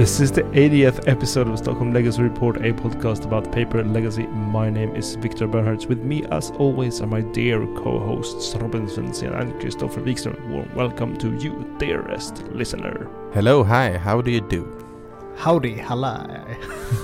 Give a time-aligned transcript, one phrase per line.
[0.00, 4.26] This is the 80th episode of Stockholm Legacy Report, a podcast about paper legacy.
[4.28, 5.86] My name is Victor Bernhards.
[5.86, 10.40] With me, as always, are my dear co-hosts Robin Svensson and Christopher Wikström.
[10.48, 13.10] Warm welcome to you, dearest listener.
[13.34, 14.64] Hello, hi, how do you do?
[15.36, 16.16] Howdy, hello.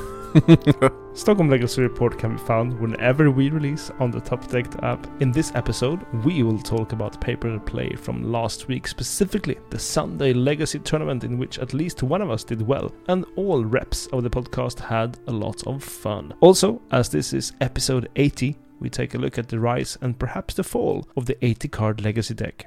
[1.14, 5.06] Stockholm Legacy Report can be found whenever we release on the Top Deck app.
[5.22, 10.34] In this episode, we will talk about paper play from last week, specifically the Sunday
[10.34, 14.24] Legacy tournament in which at least one of us did well, and all reps of
[14.24, 16.34] the podcast had a lot of fun.
[16.40, 20.52] Also, as this is episode 80, we take a look at the rise and perhaps
[20.52, 22.66] the fall of the 80 card Legacy deck.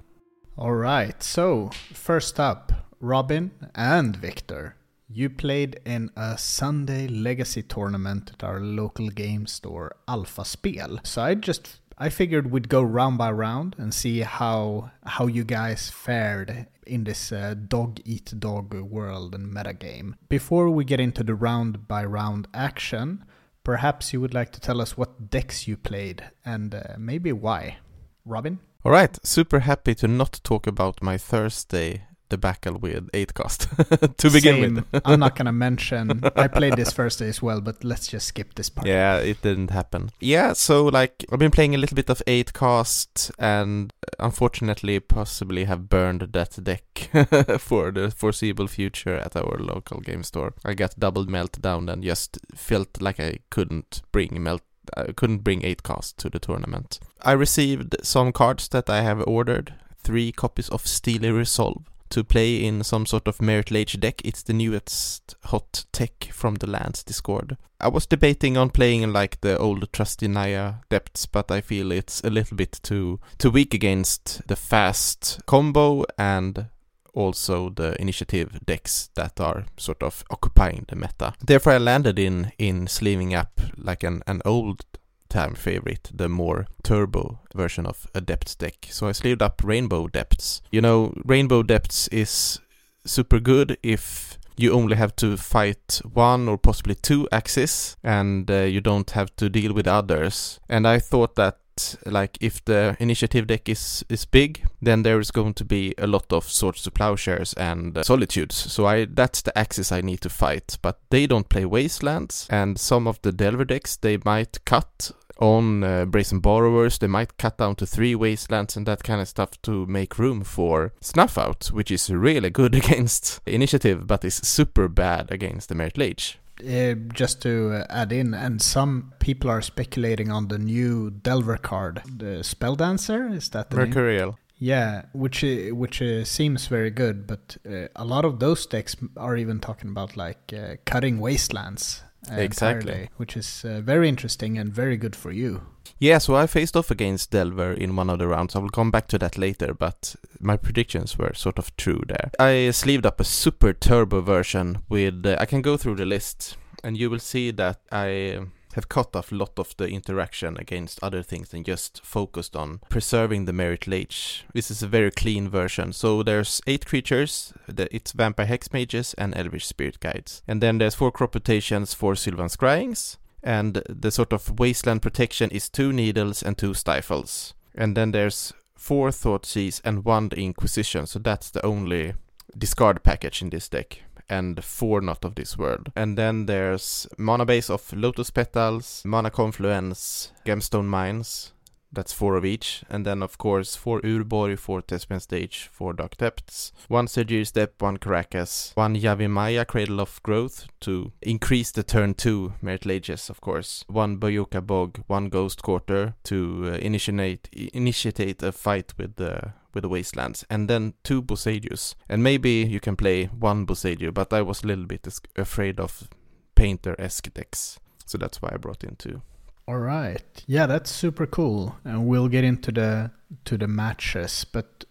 [0.58, 4.76] All right, so first up, Robin and Victor.
[5.11, 10.99] You played in a Sunday Legacy tournament at our local game store, Alpha Spel.
[11.03, 15.43] So I just I figured we'd go round by round and see how how you
[15.43, 20.13] guys fared in this uh, dog eat dog world and metagame.
[20.30, 23.25] Before we get into the round by round action,
[23.63, 27.77] perhaps you would like to tell us what decks you played and uh, maybe why.
[28.25, 28.59] Robin?
[28.85, 34.55] All right, super happy to not talk about my Thursday debacle with 8cast to begin
[34.55, 34.75] Same.
[34.75, 35.02] with.
[35.05, 36.22] I'm not gonna mention.
[36.36, 38.88] I played this first day as well, but let's just skip this part.
[38.88, 40.11] Yeah, it didn't happen.
[40.19, 45.66] Yeah, so like I've been playing a little bit of 8cast and uh, unfortunately possibly
[45.66, 47.09] have burned that deck
[47.59, 50.53] for the foreseeable future at our local game store.
[50.64, 54.61] I got double meltdown and just felt like I couldn't bring melt
[54.95, 56.99] I couldn't bring 8cast to the tournament.
[57.21, 62.64] I received some cards that I have ordered, three copies of Steely Resolve to play
[62.64, 64.21] in some sort of Marit Lage deck.
[64.23, 67.58] It's the newest hot tech from the Lands Discord.
[67.80, 72.21] I was debating on playing like the old trusty Naya depths, but I feel it's
[72.21, 76.67] a little bit too too weak against the fast combo and
[77.14, 81.33] also the initiative decks that are sort of occupying the meta.
[81.43, 84.83] Therefore I landed in in sleeving up like an, an old
[85.30, 88.88] time favorite, the more turbo version of a depth deck.
[88.90, 90.62] So I sleeved up Rainbow Depths.
[90.72, 92.60] You know, Rainbow Depths is
[93.06, 98.64] super good if you only have to fight one or possibly two axes and uh,
[98.64, 100.60] you don't have to deal with others.
[100.67, 101.58] And I thought that
[102.06, 106.08] like if the initiative deck is is big then there is going to be a
[106.08, 110.20] lot of swords to plowshares and uh, solitudes so i that's the axis i need
[110.20, 114.64] to fight but they don't play wastelands and some of the delver decks they might
[114.66, 119.22] cut on uh, Brazen Borrowers, they might cut down to three wastelands and that kind
[119.22, 124.26] of stuff to make room for Snuff Out, which is really good against Initiative, but
[124.26, 126.39] is super bad against the Marit Lage.
[126.61, 131.56] Uh, just to uh, add in, and some people are speculating on the new Delver
[131.56, 133.30] card, the Spell Dancer.
[133.30, 133.88] Is that the name?
[133.88, 134.38] Mercurial.
[134.57, 138.98] Yeah, which uh, which uh, seems very good, but uh, a lot of those decks
[139.16, 142.04] are even talking about like uh, cutting wastelands.
[142.31, 142.91] Uh, Exactly.
[142.91, 145.62] entirely, which is uh, very interesting and very good for you.
[146.00, 148.56] Yeah, so I faced off against Delver in one of the rounds.
[148.56, 152.31] I will come back to that later, but my predictions were sort of true there.
[152.39, 155.25] I sleeved up a super turbo version with.
[155.25, 158.39] Uh, I can go through the list, and you will see that I
[158.74, 162.80] have cut off a lot of the interaction against other things and just focused on
[162.89, 164.45] preserving the Marit Lage.
[164.53, 165.94] This is a very clean version.
[165.94, 170.41] So there's eight creatures, it's Vampire Hex Mages and Elvish Spirit Guides.
[170.47, 175.50] And then there's four crop rotations for Sylvan Scryings, and the sort of wasteland protection
[175.51, 177.53] is two needles and two stifles.
[177.75, 182.13] And then there's four Thoughtseize and one the Inquisition, so that's the only
[182.57, 184.04] discard package in this deck.
[184.31, 185.92] And four not of this world.
[185.95, 191.51] And then there's mana base of Lotus Petals, Mana Confluence, Gemstone Mines.
[191.91, 192.83] That's four of each.
[192.89, 197.81] And then, of course, four Urborg, four Thespian Stage, four Dark Depths, one Sejiri Steppe,
[197.81, 203.41] one Karakas, one Yavimaya, Cradle of Growth to increase the turn two Marit Lages, of
[203.41, 209.53] course, one Bojuka Bog, one Ghost Quarter to uh, initiate initiate a fight with the
[209.74, 211.95] with the Wastelands, and then two Boseijus.
[212.07, 216.07] And maybe you can play one Boseiju, but I was a little bit afraid of
[216.56, 219.21] Painter-esque decks, so that's why I brought in two.
[219.69, 220.44] All right.
[220.48, 221.77] Yeah, that's super cool.
[221.83, 223.12] And we'll get into the
[223.45, 224.86] to the matches, but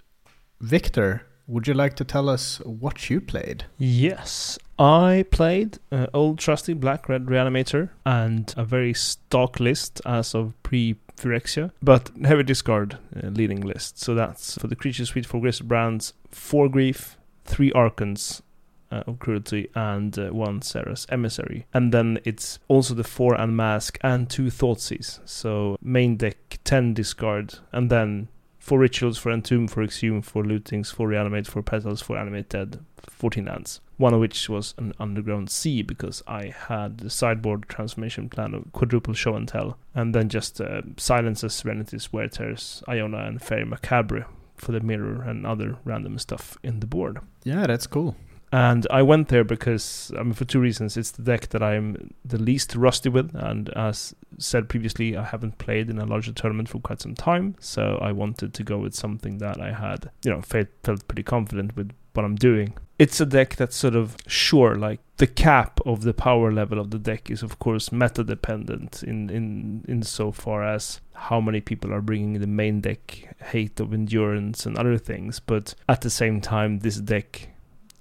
[0.61, 3.65] Victor, would you like to tell us what you played?
[3.77, 10.33] Yes, I played uh, old trusty black red reanimator and a very stock list as
[10.33, 13.99] of pre Phyrexia, but heavy discard uh, leading list.
[13.99, 18.43] So that's for the creature suite for Griselbrands, four grief, three archons.
[18.91, 23.99] Uh, of cruelty and uh, one Serra's Emissary, and then it's also the four unmask
[24.03, 25.21] and two thoughtseize.
[25.27, 28.29] So main deck ten discard, and then
[28.69, 32.79] four rituals, for entomb, for exhume, for lootings, for reanimate, for petals, for animate dead,
[33.11, 33.81] 14 lands.
[33.97, 38.71] One of which was an underground sea because I had the sideboard transformation plan of
[38.73, 43.65] quadruple show and tell, and then just uh, silences, serenities, wear tears, Iona, and Faerie
[43.65, 44.27] Macabre
[44.57, 47.21] for the mirror and other random stuff in the board.
[47.45, 48.17] Yeah, that's cool.
[48.51, 50.97] And I went there because, I mean, for two reasons.
[50.97, 55.59] It's the deck that I'm the least rusty with, and as said previously, I haven't
[55.59, 57.57] played in a larger tournament for quite some time.
[57.61, 61.25] So I wanted to go with something that I had, you know, felt, felt pretty
[61.25, 62.75] confident with what I'm doing.
[62.99, 66.91] It's a deck that's sort of sure, like the cap of the power level of
[66.91, 71.61] the deck is of course meta dependent in in in so far as how many
[71.61, 75.39] people are bringing the main deck hate of endurance and other things.
[75.39, 77.51] But at the same time, this deck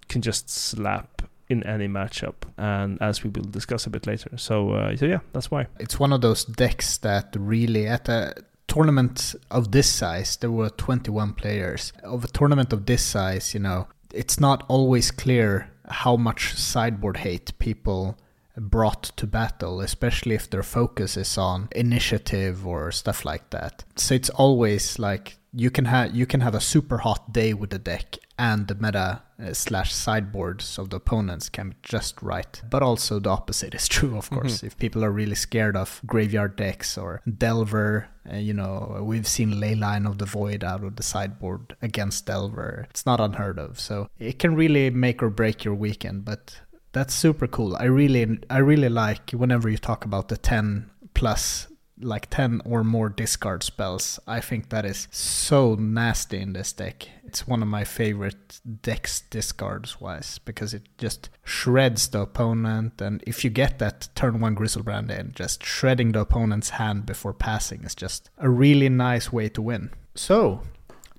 [0.08, 4.38] can just slap in any matchup, and as we will discuss a bit later.
[4.38, 5.68] So, uh, so yeah, that's why.
[5.80, 8.36] It's one of those decks that really at a
[8.68, 11.94] tournament of this size, there were 21 players.
[12.04, 17.18] Of a tournament of this size, you know, it's not always clear how much sideboard
[17.18, 18.18] hate people
[18.58, 23.84] brought to battle, especially if their focus is on initiative or stuff like that.
[23.96, 27.70] So it's always like you can have you can have a super hot day with
[27.70, 32.62] the deck and the meta uh, slash sideboards of the opponents can be just right.
[32.70, 34.58] But also the opposite is true, of course.
[34.58, 34.68] Mm-hmm.
[34.68, 39.54] If people are really scared of graveyard decks or Delver, uh, you know, we've seen
[39.54, 42.88] Leyline of the Void out of the sideboard against Delver.
[42.90, 43.80] It's not unheard of.
[43.80, 46.26] So it can really make or break your weekend.
[46.26, 46.60] But
[46.92, 47.76] that's super cool.
[47.76, 51.67] I really, I really like whenever you talk about the 10 plus
[52.00, 54.20] like 10 or more discard spells.
[54.28, 57.10] I think that is so nasty in this deck.
[57.26, 63.02] It's one of my favorite decks discards wise because it just shreds the opponent.
[63.02, 67.34] And if you get that turn one Griselbrand in, just shredding the opponent's hand before
[67.34, 69.92] passing is just a really nice way to win.
[70.16, 70.62] So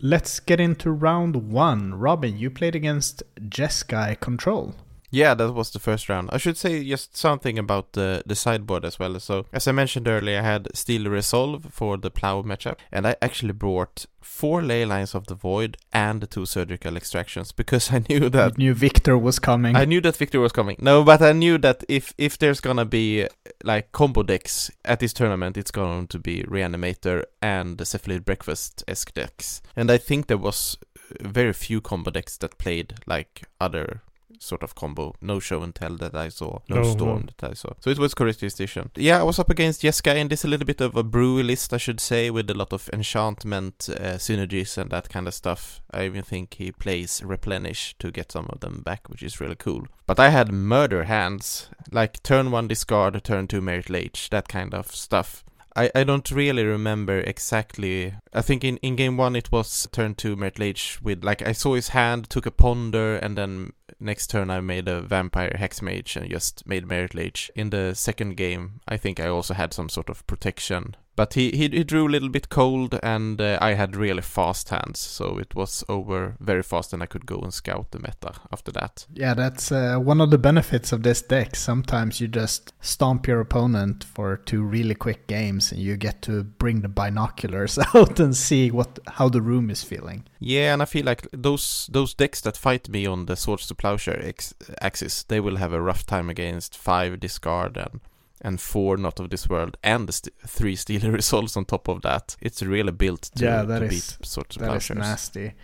[0.01, 1.95] let's get into round one.
[1.95, 4.75] Robin, you played against Jeskai Control.
[5.11, 6.29] Yeah, that was the first round.
[6.33, 9.19] I should say just something about the, the sideboard as well.
[9.21, 13.17] So, as I mentioned earlier, I had Steely Resolve for the Plow matchup, and I
[13.23, 18.29] actually brought four ley lines of the void and two surgical extractions because I knew
[18.31, 19.77] that you knew Victor was coming.
[19.77, 20.77] I knew that Victor was coming.
[20.79, 23.27] No, but I knew that if if there's gonna be
[23.65, 28.85] like combo decks at this tournament, it's going to be Reanimator and the Cephalid Breakfast
[28.87, 30.77] esque decks, and I think there was
[31.23, 34.03] very few combo decks that played like other
[34.39, 35.15] sort of combo.
[35.21, 37.29] No show and tell that I saw, no oh, storm wow.
[37.39, 37.73] that I saw.
[37.81, 38.91] So it was correct decision.
[38.97, 41.73] Yeah, I was up against Jeskai and this a little bit of a brew list,
[41.73, 45.81] I should say, with a lot of enchantment uh, synergies and that kind of stuff.
[45.91, 49.57] I even think he plays replenish to get some of them back, which is really
[49.57, 49.87] cool.
[50.07, 54.75] But I had murder hands, like turn one discard, turn two Marit Lage, that kind
[54.75, 55.45] of stuff.
[55.79, 58.13] I, I don't really remember exactly.
[58.35, 61.53] I think in, in game one it was turn two Marit Lage with like I
[61.53, 66.17] saw his hand, took a ponder, and then next turn I made a vampire hexmage
[66.17, 67.53] and just made Marit Lage.
[67.55, 71.51] In the second game, I think I also had some sort of protection but he,
[71.51, 75.37] he, he drew a little bit cold, and uh, I had really fast hands, so
[75.37, 79.05] it was over very fast, and I could go and scout the meta after that.
[79.13, 81.57] Yeah, that's uh, one of the benefits of this deck.
[81.57, 86.45] Sometimes you just stomp your opponent for two really quick games, and you get to
[86.45, 90.25] bring the binoculars out and see what how the room is feeling.
[90.39, 93.75] Yeah, and I feel like those those decks that fight me on the Swords to
[93.75, 97.99] Plowshare ex- axis, they will have a rough time against five discard and
[98.41, 102.03] and four not of this world and the st- three Steely resolves on top of
[102.03, 102.37] that.
[102.41, 105.55] It's really built to, yeah, that to is, beat sorts of that is nasty.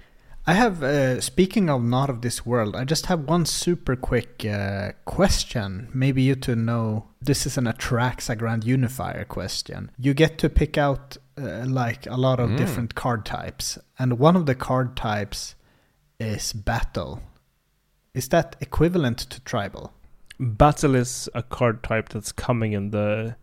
[0.47, 4.45] I have, uh, speaking of not of this world, I just have one super quick
[4.45, 5.89] uh, question.
[5.95, 7.07] Maybe you to know.
[7.23, 9.91] This is an Atraxa Grand Unifier question.
[9.99, 12.57] You get to pick out uh, like a lot of mm.
[12.59, 15.55] different card types, and one of the card types
[16.21, 17.23] is battle.
[18.13, 19.95] Is that equivalent to tribal?
[20.39, 23.37] Battle is a card type that's coming in the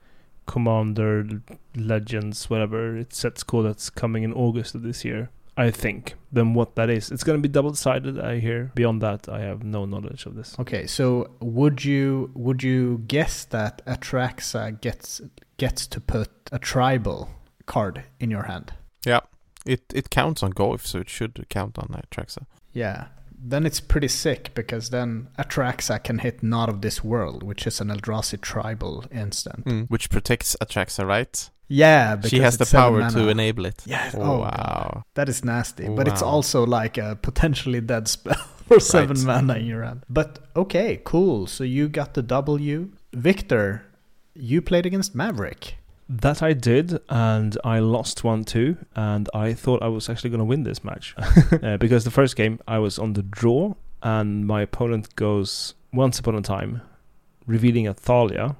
[0.45, 1.41] Commander
[1.75, 5.29] Legends, whatever it sets called that's coming in August of this year.
[5.57, 6.15] I think.
[6.31, 7.11] Then what that is.
[7.11, 8.19] It's going to be double sided.
[8.19, 8.71] I hear.
[8.73, 10.55] Beyond that, I have no knowledge of this.
[10.59, 15.21] Okay, so would you would you guess that Atraxa gets
[15.57, 17.29] gets to put a tribal
[17.65, 18.73] card in your hand?
[19.05, 19.21] Yeah,
[19.65, 22.45] it it counts on Goyf, so it should count on Atraxa.
[22.71, 23.07] Yeah,
[23.43, 27.81] then it's pretty sick because then Atraxa can hit Not of This World, which is
[27.81, 29.65] an Eldrazi tribal instant.
[29.65, 31.49] Mm, which protects Atraxa, right?
[31.67, 33.81] Yeah, she has the power to enable it.
[33.85, 34.11] Yeah.
[34.15, 35.03] Oh, oh wow.
[35.15, 35.87] That is nasty.
[35.87, 36.13] But wow.
[36.13, 38.35] it's also like a potentially dead spell
[38.67, 39.41] for seven right.
[39.41, 40.03] mana in your hand.
[40.09, 41.47] But okay, cool.
[41.47, 42.91] So you got the W.
[43.13, 43.85] Victor,
[44.33, 45.77] you played against Maverick.
[46.13, 50.39] That I did, and I lost one too, and I thought I was actually going
[50.39, 51.15] to win this match.
[51.63, 56.19] uh, because the first game I was on the draw, and my opponent goes once
[56.19, 56.81] upon a time,
[57.47, 58.57] revealing a Thalia,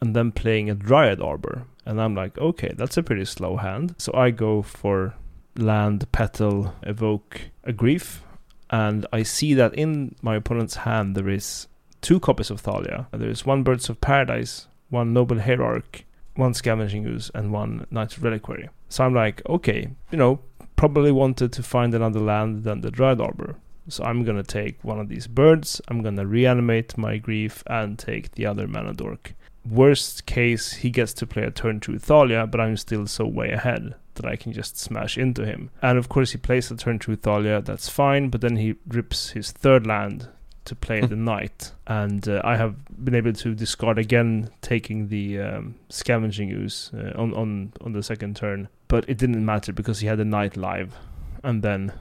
[0.00, 1.66] and then playing a Dryad Arbor.
[1.86, 3.94] And I'm like, okay, that's a pretty slow hand.
[3.98, 5.14] So I go for
[5.56, 8.24] land, petal, evoke a grief,
[8.70, 11.68] and I see that in my opponent's hand there is
[12.00, 13.06] two copies of Thalia.
[13.12, 16.04] There is one Birds of Paradise, one Noble Hierarch,
[16.38, 18.70] one Scavenging Ooze, and one Knight's Reliquary.
[18.88, 20.40] So I'm like, okay, you know,
[20.76, 23.56] probably wanted to find another land than the Dryad Arbor.
[23.88, 28.32] So I'm gonna take one of these birds, I'm gonna reanimate my grief and take
[28.32, 29.34] the other mana dork.
[29.68, 33.50] Worst case, he gets to play a turn two Thalia, but I'm still so way
[33.50, 35.70] ahead that I can just smash into him.
[35.82, 39.30] And of course, he plays a turn two Thalia, that's fine, but then he rips
[39.30, 40.28] his third land
[40.68, 41.72] to play the knight.
[41.86, 47.12] And uh, I have been able to discard again, taking the um, scavenging ooze uh,
[47.20, 48.68] on, on, on the second turn.
[48.86, 50.94] But it didn't matter because he had the knight live.
[51.42, 51.92] And then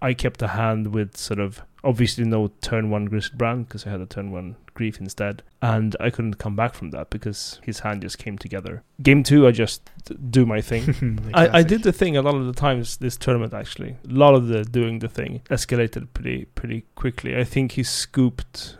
[0.00, 4.00] I kept a hand with sort of obviously no turn one Griselbrand because I had
[4.00, 8.02] a turn one grief instead, and I couldn't come back from that because his hand
[8.02, 8.82] just came together.
[9.02, 9.90] Game two, I just
[10.30, 11.30] do my thing.
[11.34, 13.96] I, I did the thing a lot of the times this tournament actually.
[14.08, 17.36] A lot of the doing the thing escalated pretty pretty quickly.
[17.36, 18.76] I think he scooped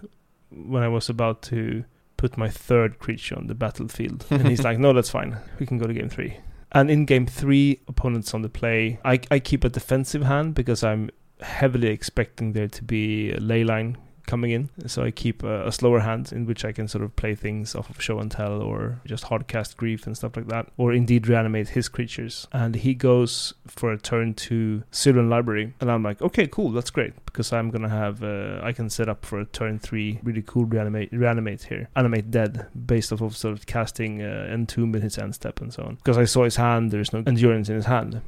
[0.50, 1.84] when I was about to
[2.16, 5.38] put my third creature on the battlefield, and he's like, "No, that's fine.
[5.58, 6.38] We can go to game three.
[6.74, 10.82] And in game three, opponents on the play, I, I keep a defensive hand because
[10.82, 11.10] I'm
[11.42, 13.96] heavily expecting there to be a leyline
[14.26, 14.70] coming in.
[14.86, 17.74] So I keep a, a, slower hand in which I can sort of play things
[17.74, 20.68] off of show and tell or just hard cast grief and stuff like that.
[20.76, 22.46] Or indeed reanimate his creatures.
[22.52, 25.74] And he goes for a turn to Sylvan Library.
[25.80, 27.12] And I'm like, okay, cool, that's great.
[27.26, 30.64] Because I'm gonna have uh, I can set up for a turn three really cool
[30.64, 31.88] reanimate reanimate here.
[31.96, 35.72] Animate dead based off of sort of casting uh, entomb in his end step and
[35.72, 35.96] so on.
[35.96, 38.22] Because I saw his hand, there's no endurance in his hand.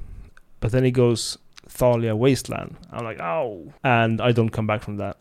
[0.60, 2.76] But then he goes Thalia Wasteland.
[2.92, 5.16] I'm like, oh, and I don't come back from that,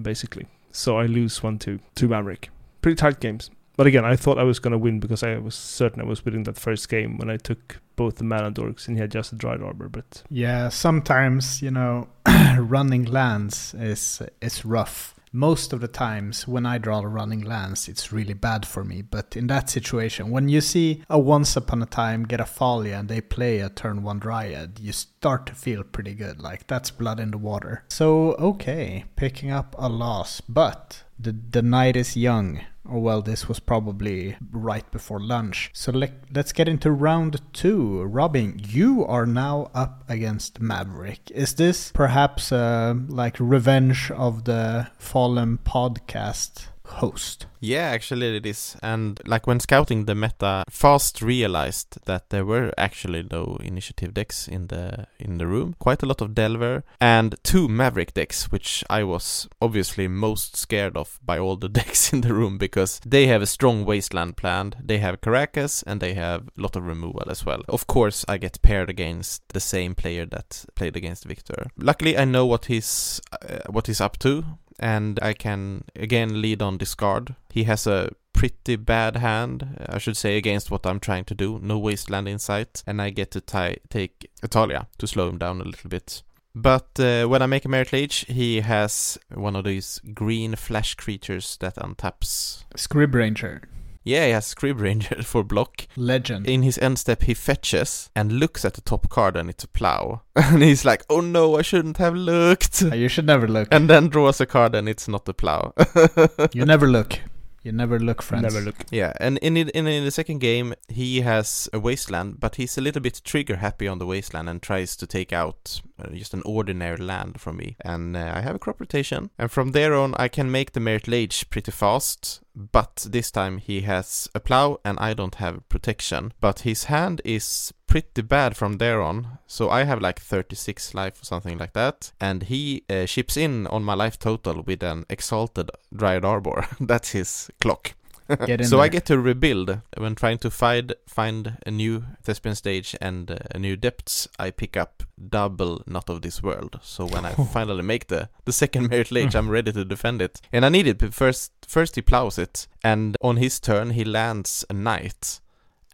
[0.00, 0.46] basically.
[0.72, 2.50] So I lose one to to Maverick.
[2.82, 3.50] Pretty tight games.
[3.76, 6.42] But again, I thought I was gonna win because I was certain I was winning
[6.44, 9.36] that first game when I took both the mana dorks and he had just a
[9.36, 9.88] Dryad Arbor.
[9.88, 12.08] But yeah, sometimes you know,
[12.58, 17.88] running lands is is rough most of the times when I draw a running lance,
[17.88, 19.02] it's really bad for me.
[19.02, 22.98] But in that situation, when you see a once upon a time get a Thalia
[22.98, 26.40] and they play a turn one Dryad, you start to feel pretty good.
[26.40, 27.84] Like that's blood in the water.
[27.88, 30.40] So, okay, picking up a loss.
[30.40, 32.60] But the, the night is young.
[32.90, 35.70] Oh, well, this was probably right before lunch.
[35.74, 38.02] So let, let's get into round two.
[38.04, 41.30] Robin, you are now up against Maverick.
[41.30, 47.46] Is this perhaps uh, like revenge of the Fallen podcast host?
[47.60, 48.76] Yeah, actually it is.
[48.82, 54.46] And like when scouting the meta, fast realized that there were actually no initiative decks
[54.46, 55.74] in the in the room.
[55.78, 60.96] Quite a lot of Delver and two Maverick decks, which I was obviously most scared
[60.96, 64.76] of by all the decks in the room because they have a strong wasteland planned.
[64.82, 67.62] They have Karakas and they have a lot of removal as well.
[67.68, 71.66] Of course, I get paired against the same player that played against Victor.
[71.76, 74.44] Luckily, I know what he's uh, what he's up to
[74.78, 77.34] and I can again lead on discard.
[77.50, 81.58] He has a pretty bad hand, I should say, against what I'm trying to do.
[81.62, 85.60] No wasteland in sight, and I get to tie, take Italia to slow him down
[85.60, 86.22] a little bit.
[86.54, 90.94] But uh, when I make a Marit Lage, he has one of these green flash
[90.94, 92.64] creatures that untaps.
[92.76, 93.62] Scryb Ranger.
[94.04, 95.86] Yeah, he has Scryb Ranger for block.
[95.96, 96.46] Legend.
[96.48, 99.68] In his end step, he fetches and looks at the top card, and it's a
[99.68, 100.22] plow.
[100.36, 103.68] and he's like, "Oh no, I shouldn't have looked." Uh, you should never look.
[103.70, 105.74] And then draws a card, and it's not a plow.
[106.52, 107.18] you never look.
[107.62, 108.42] You never look, friends.
[108.42, 108.76] Never look.
[108.90, 112.78] Yeah, and in it, in, in the second game, he has a wasteland, but he's
[112.78, 116.34] a little bit trigger happy on the wasteland and tries to take out uh, just
[116.34, 117.76] an ordinary land from me.
[117.84, 120.80] And uh, I have a crop rotation, and from there on, I can make the
[120.80, 122.40] Marit Lage pretty fast.
[122.54, 126.32] But this time he has a plow, and I don't have protection.
[126.40, 129.38] But his hand is pretty bad from there on.
[129.46, 132.12] So I have like 36 life or something like that.
[132.20, 136.68] And he uh, chips in on my life total with an exalted Dryad Arbor.
[136.80, 137.94] That's his clock.
[138.28, 138.80] so there.
[138.80, 143.38] I get to rebuild when trying to find find a new Thespian stage and uh,
[143.54, 144.28] a new depths.
[144.38, 146.78] I pick up double not of this world.
[146.82, 150.42] So when I finally make the the second Marit Lage, I'm ready to defend it.
[150.52, 150.98] And I need it.
[150.98, 155.40] But first, first he plows it, and on his turn he lands a knight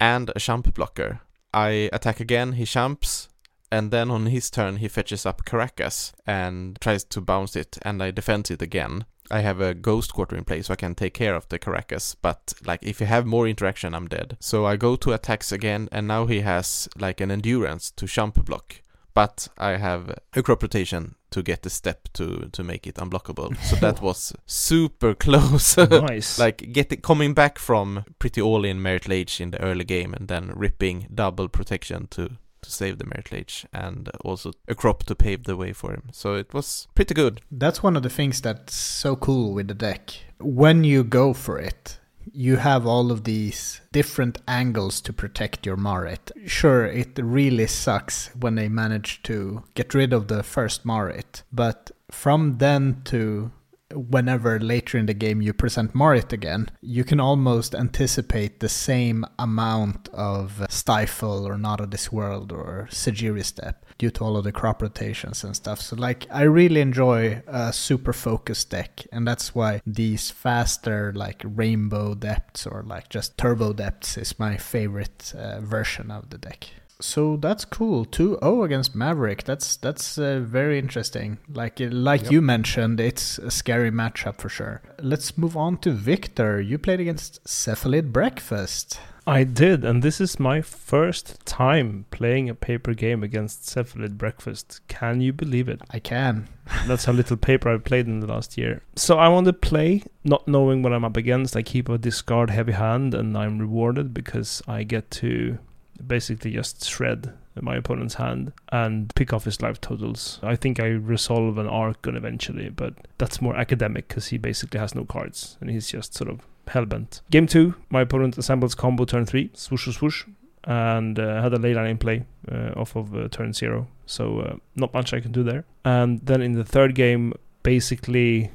[0.01, 1.21] and a champ blocker.
[1.55, 2.53] I attack again.
[2.53, 3.29] He champs.
[3.71, 8.03] And then on his turn, he fetches up Karakas and tries to bounce it, and
[8.03, 9.05] I defend it again.
[9.31, 12.15] I have a ghost quarter in play, so I can take care of the Karakas.
[12.21, 14.37] But like, if you have more interaction, I'm dead.
[14.39, 18.45] So I go to attacks again, and now he has like an endurance to jump
[18.45, 18.81] block.
[19.15, 23.57] But I have a crop rotation to get the step to to make it unblockable.
[23.65, 25.77] So that was super close.
[26.11, 26.39] nice.
[26.39, 30.29] like getting coming back from pretty all in Marit Lage in the early game, and
[30.29, 32.29] then ripping double protection to
[32.63, 36.05] to save the Marit Lage, and also a crop to pave the way for him.
[36.13, 37.41] So it was pretty good.
[37.51, 40.11] That's one of the things that's so cool with the deck.
[40.39, 41.99] When you go for it,
[42.33, 46.31] you have all of these different angles to protect your Marit.
[46.47, 51.91] Sure, it really sucks when they manage to get rid of the first Marit, but
[52.11, 53.51] from then to
[53.95, 59.25] whenever later in the game you present Marit again, you can almost anticipate the same
[59.39, 64.45] amount of Stifle or Not of This World or Sejiri Steppe due to all of
[64.45, 65.81] the crop rotations and stuff.
[65.81, 71.43] So, like, I really enjoy a super focused deck, and that's why these faster, like,
[71.45, 76.71] Rainbow Depths or like just Turbo Depths is my favorite uh, version of the deck
[77.01, 78.05] so that's cool.
[78.07, 79.45] 2-0 against Maverick.
[79.45, 81.39] That's that's uh, very interesting.
[81.49, 82.33] Like uh, like yep.
[82.33, 84.83] you mentioned, it's a scary matchup for sure.
[85.01, 86.61] Let's move on to Victor.
[86.61, 88.99] You played against Cephalid Breakfast.
[89.27, 94.83] I did, and this is my first time playing a paper game against Cephalid Breakfast.
[94.89, 95.81] Can you believe it?
[95.91, 96.49] I can.
[96.87, 98.83] That's how little paper I've played in the last year.
[98.97, 101.57] So I want to play, not knowing what I'm up against.
[101.57, 105.59] I keep a discard heavy hand, and I'm rewarded because I get to
[106.07, 110.41] basically just shred my opponent's hand and pick off his life totals.
[110.43, 114.95] I think I resolve an Archon eventually, but that's more academic because he basically has
[114.95, 117.21] no cards and he's just sort of hellbent.
[117.31, 120.25] Game two, my opponent assembles combo turn three, swoosh swoosh,
[120.65, 123.87] and uh, had a leyline in play uh, off of uh, turn zero.
[124.07, 125.65] So uh, not much I can do there.
[125.85, 128.51] And then in the third game, basically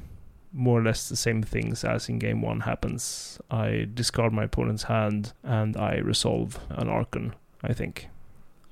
[0.52, 3.40] more or less the same things as in game one happens.
[3.50, 8.08] I discard my opponent's hand and I resolve an Archon, I think,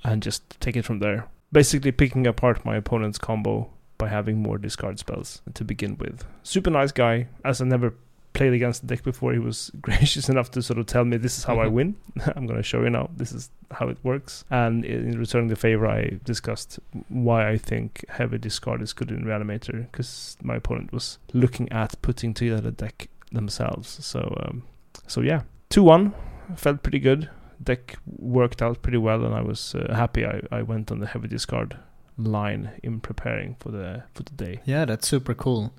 [0.05, 1.29] and just take it from there.
[1.51, 6.25] Basically, picking apart my opponent's combo by having more discard spells to begin with.
[6.43, 7.95] Super nice guy, as I never
[8.39, 11.37] played against the deck before, he was gracious enough to sort of tell me this
[11.37, 11.75] is how I mm-hmm.
[11.75, 11.97] win.
[12.37, 13.11] I'm going to show you now.
[13.15, 14.45] This is how it works.
[14.49, 19.25] And in returning the favor, I discussed why I think heavy discard is good in
[19.25, 23.99] Reanimator because my opponent was looking at putting together the deck themselves.
[24.05, 24.63] So, um,
[25.09, 26.15] so yeah, two one
[26.57, 27.29] felt pretty good.
[27.63, 30.25] Deck worked out pretty well, and I was uh, happy.
[30.25, 31.77] I, I went on the heavy discard
[32.17, 34.61] line in preparing for the for the day.
[34.65, 35.73] Yeah, that's super cool.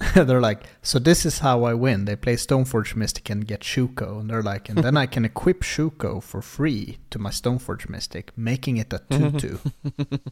[0.14, 2.04] they're like, so this is how I win.
[2.04, 5.62] They play Stoneforge Mystic and get Shuko, and they're like, and then I can equip
[5.62, 9.58] Shuko for free to my Stoneforge Mystic, making it a two-two,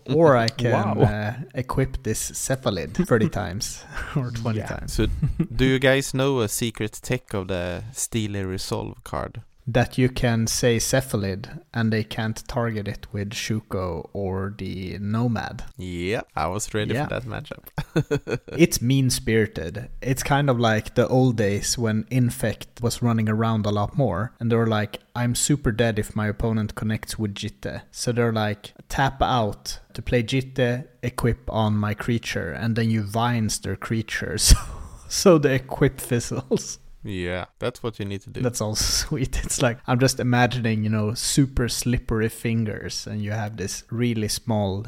[0.15, 1.03] or I can wow.
[1.03, 3.83] uh, equip this Cephalid thirty times
[4.17, 4.67] or twenty yeah.
[4.67, 4.93] times.
[4.93, 5.09] So,
[5.55, 9.43] do you guys know a secret tech of the Steely Resolve card?
[9.67, 15.65] That you can say cephalid and they can't target it with Shuko or the Nomad.
[15.77, 17.09] Yeah, I was ready yeah.
[17.09, 18.41] for that matchup.
[18.57, 19.89] it's mean spirited.
[20.01, 24.33] It's kind of like the old days when Infect was running around a lot more
[24.39, 27.83] and they were like, I'm super dead if my opponent connects with Jitte.
[27.91, 33.03] So they're like, tap out to play Jitte, equip on my creature, and then you
[33.03, 34.55] vines their creatures.
[35.09, 36.79] so the equip fizzles.
[37.07, 38.41] Yeah, that's what you need to do.
[38.41, 39.39] That's all sweet.
[39.45, 44.29] It's like I'm just imagining, you know, super slippery fingers, and you have this really
[44.29, 44.87] small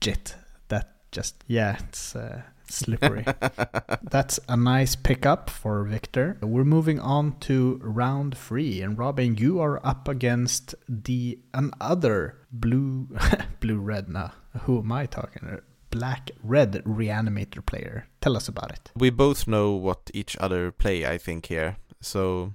[0.00, 0.34] Jitte
[0.68, 3.24] that just yeah, it's uh, slippery.
[4.02, 6.38] that's a nice pickup for Victor.
[6.40, 13.08] We're moving on to round three, and Robin, you are up against the another blue
[13.60, 14.32] blue red now.
[14.62, 15.60] Who am I talking?
[15.90, 18.06] Black red reanimator player.
[18.20, 18.90] Tell us about it.
[18.96, 21.76] We both know what each other play, I think here.
[22.00, 22.54] So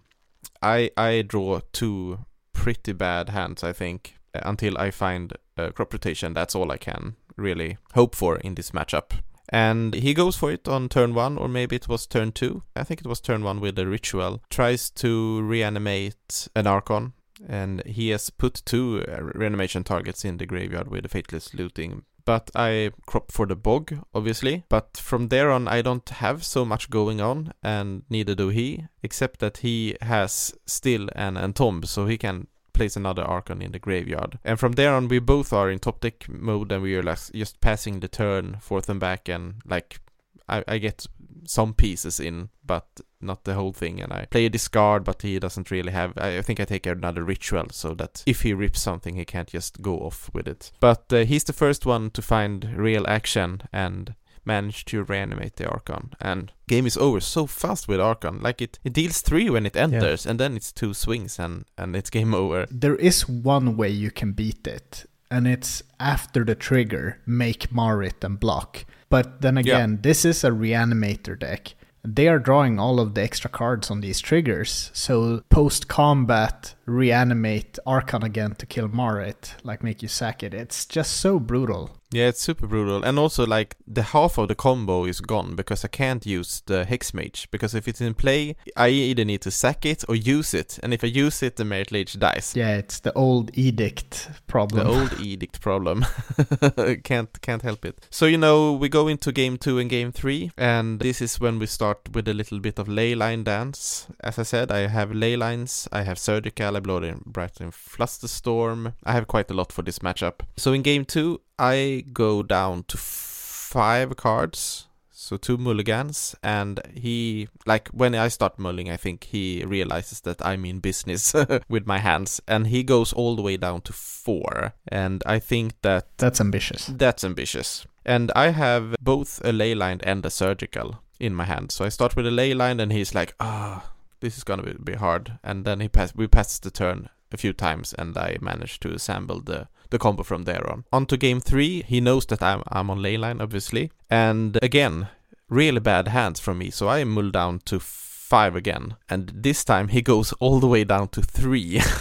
[0.62, 2.19] I I draw two
[2.54, 6.34] pretty bad hands, I think, until I find a crop rotation.
[6.34, 9.12] That's all I can really hope for in this matchup.
[9.50, 12.63] And he goes for it on turn one, or maybe it was turn two.
[12.76, 14.41] I think it was turn one with the ritual.
[14.50, 17.13] Tries to reanimate an Archon,
[17.48, 22.04] and he has put two uh, reanimation targets in the graveyard with the Faithless Looting
[22.25, 24.63] but I crop for the bog, obviously.
[24.69, 28.86] But from there on, I don't have so much going on, and neither do he,
[29.01, 33.79] except that he has still an Entomb, so he can place another Archon in the
[33.79, 34.39] graveyard.
[34.43, 37.19] And from there on, we both are in top deck mode, and we are like
[37.33, 39.99] just passing the turn forth and back, and like
[40.47, 41.05] I, I get
[41.45, 42.86] some pieces in, but
[43.23, 44.01] not the whole thing.
[44.01, 46.13] And I play a discard, but he doesn't really have.
[46.17, 49.81] I think I take another ritual so that if he rips something, he can't just
[49.81, 50.71] go off with it.
[50.79, 55.67] But uh, he's the first one to find real action and manage to reanimate the
[55.67, 56.12] Archon.
[56.19, 58.41] And game is over so fast with Archon.
[58.41, 61.95] Like it, it deals three when it enters, and then it's two swings and, and
[61.95, 62.65] it's game over.
[62.69, 68.23] There is one way you can beat it, and it's after the trigger, make Marit
[68.23, 68.86] and block.
[69.09, 71.75] But then again, this is a reanimator deck.
[72.06, 77.80] They are drawing all of the extra cards on these triggers, so post combat, reanimate
[77.86, 80.54] Archon again to kill Marit, like make you sack it.
[80.54, 81.91] It's just so brutal.
[82.13, 83.04] Yeah, it's super brutal.
[83.04, 86.86] And also, like, the half of the combo is gone because I can't use the
[86.86, 87.48] Hex Mage.
[87.50, 90.80] Because if it's in play, I either need to sack it or use it.
[90.84, 92.54] And if I use it, the Marit Lage dies.
[92.56, 94.86] Yeah, it's the old edict problem.
[94.86, 96.06] The old edict problem.
[97.04, 98.06] can't can't help it.
[98.12, 101.58] So you know, we go into game two and game three, and this is when
[101.58, 104.06] we start with a little bit of ley line dance.
[104.19, 108.93] As I said, I have ley lines, I have surgical, I blow in bright flusterstorm.
[109.03, 110.41] I have quite a lot for this matchup.
[110.57, 114.88] So in game two, I go down to five cards.
[115.15, 120.45] So two mulligans, and he like when I start mulling, I think he realizes that
[120.45, 121.33] I'm in business
[121.69, 124.73] with my hands, and he goes all the way down to four.
[124.89, 126.88] And I think that That's ambitious.
[126.88, 127.86] that's ambitious.
[128.05, 131.71] And I have both a ley line and a surgical in my hand.
[131.71, 133.92] So I start with a ley line, and he's like, ah,
[134.23, 135.38] this is gonna be, be hard.
[135.43, 138.93] And then he pass we pass the turn a few times, and I manage to
[138.93, 140.86] assemble the the combo from there on.
[140.91, 145.09] On to game three, he knows that I'm I'm on ley line, obviously, and again,
[145.49, 146.71] really bad hands from me.
[146.71, 150.83] So I mull down to five again, and this time he goes all the way
[150.86, 151.81] down to three.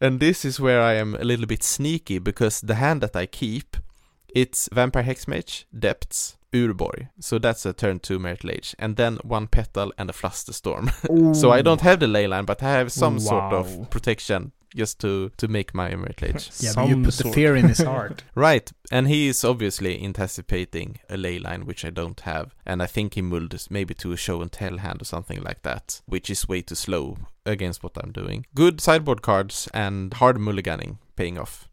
[0.00, 3.26] And this is where I am a little bit sneaky because the hand that I
[3.26, 3.76] keep,
[4.34, 7.08] it's Vampire Hexmage, Depths, Urborg.
[7.20, 8.74] So that's a turn two Marit Lage.
[8.78, 11.34] And then one Petal and a Flusterstorm.
[11.36, 15.00] so I don't have the ley line, but I have some sort of protection just
[15.00, 16.50] to, to make my Marit Lage.
[16.58, 18.24] Yeah, but you Some put the fear in his heart.
[18.34, 18.70] right.
[18.90, 22.54] And he is obviously anticipating a ley line, which I don't have.
[22.66, 25.42] And I think he mulled this maybe to a show and tell hand or something
[25.42, 28.46] like that, which is way too slow against what I'm doing.
[28.54, 31.68] Good sideboard cards and hard mulliganing paying off.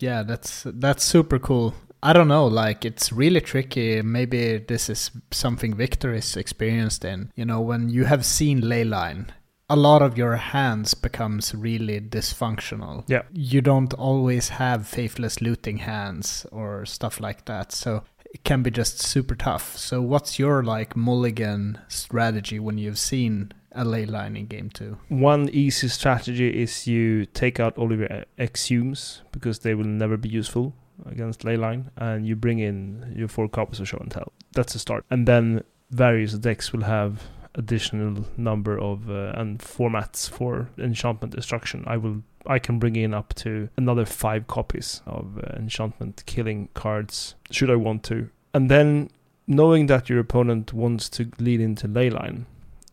[0.00, 1.74] Yeah, that's that's super cool.
[2.02, 4.02] I don't know, like it's really tricky.
[4.02, 7.32] Maybe this is something Victor is experienced in.
[7.34, 9.28] You know, when you have seen Leyline,
[9.70, 13.04] a lot of your hands becomes really dysfunctional.
[13.06, 13.22] Yeah.
[13.32, 17.72] You don't always have faithless looting hands or stuff like that.
[17.72, 19.76] So it can be just super tough.
[19.76, 24.96] So what's your like mulligan strategy when you've seen a Leyline in game 2?
[25.08, 30.16] One easy strategy is you take out all of your exhumes because they will never
[30.16, 30.74] be useful
[31.06, 34.32] against leyline, and you bring in your four copies of show and tell.
[34.52, 37.22] That's a start, and then various decks will have
[37.54, 41.84] additional number of uh, and formats for enchantment destruction.
[41.86, 46.68] I will I can bring in up to another five copies of uh, enchantment killing
[46.74, 49.10] cards should I want to, and then
[49.46, 52.44] knowing that your opponent wants to lead into leyline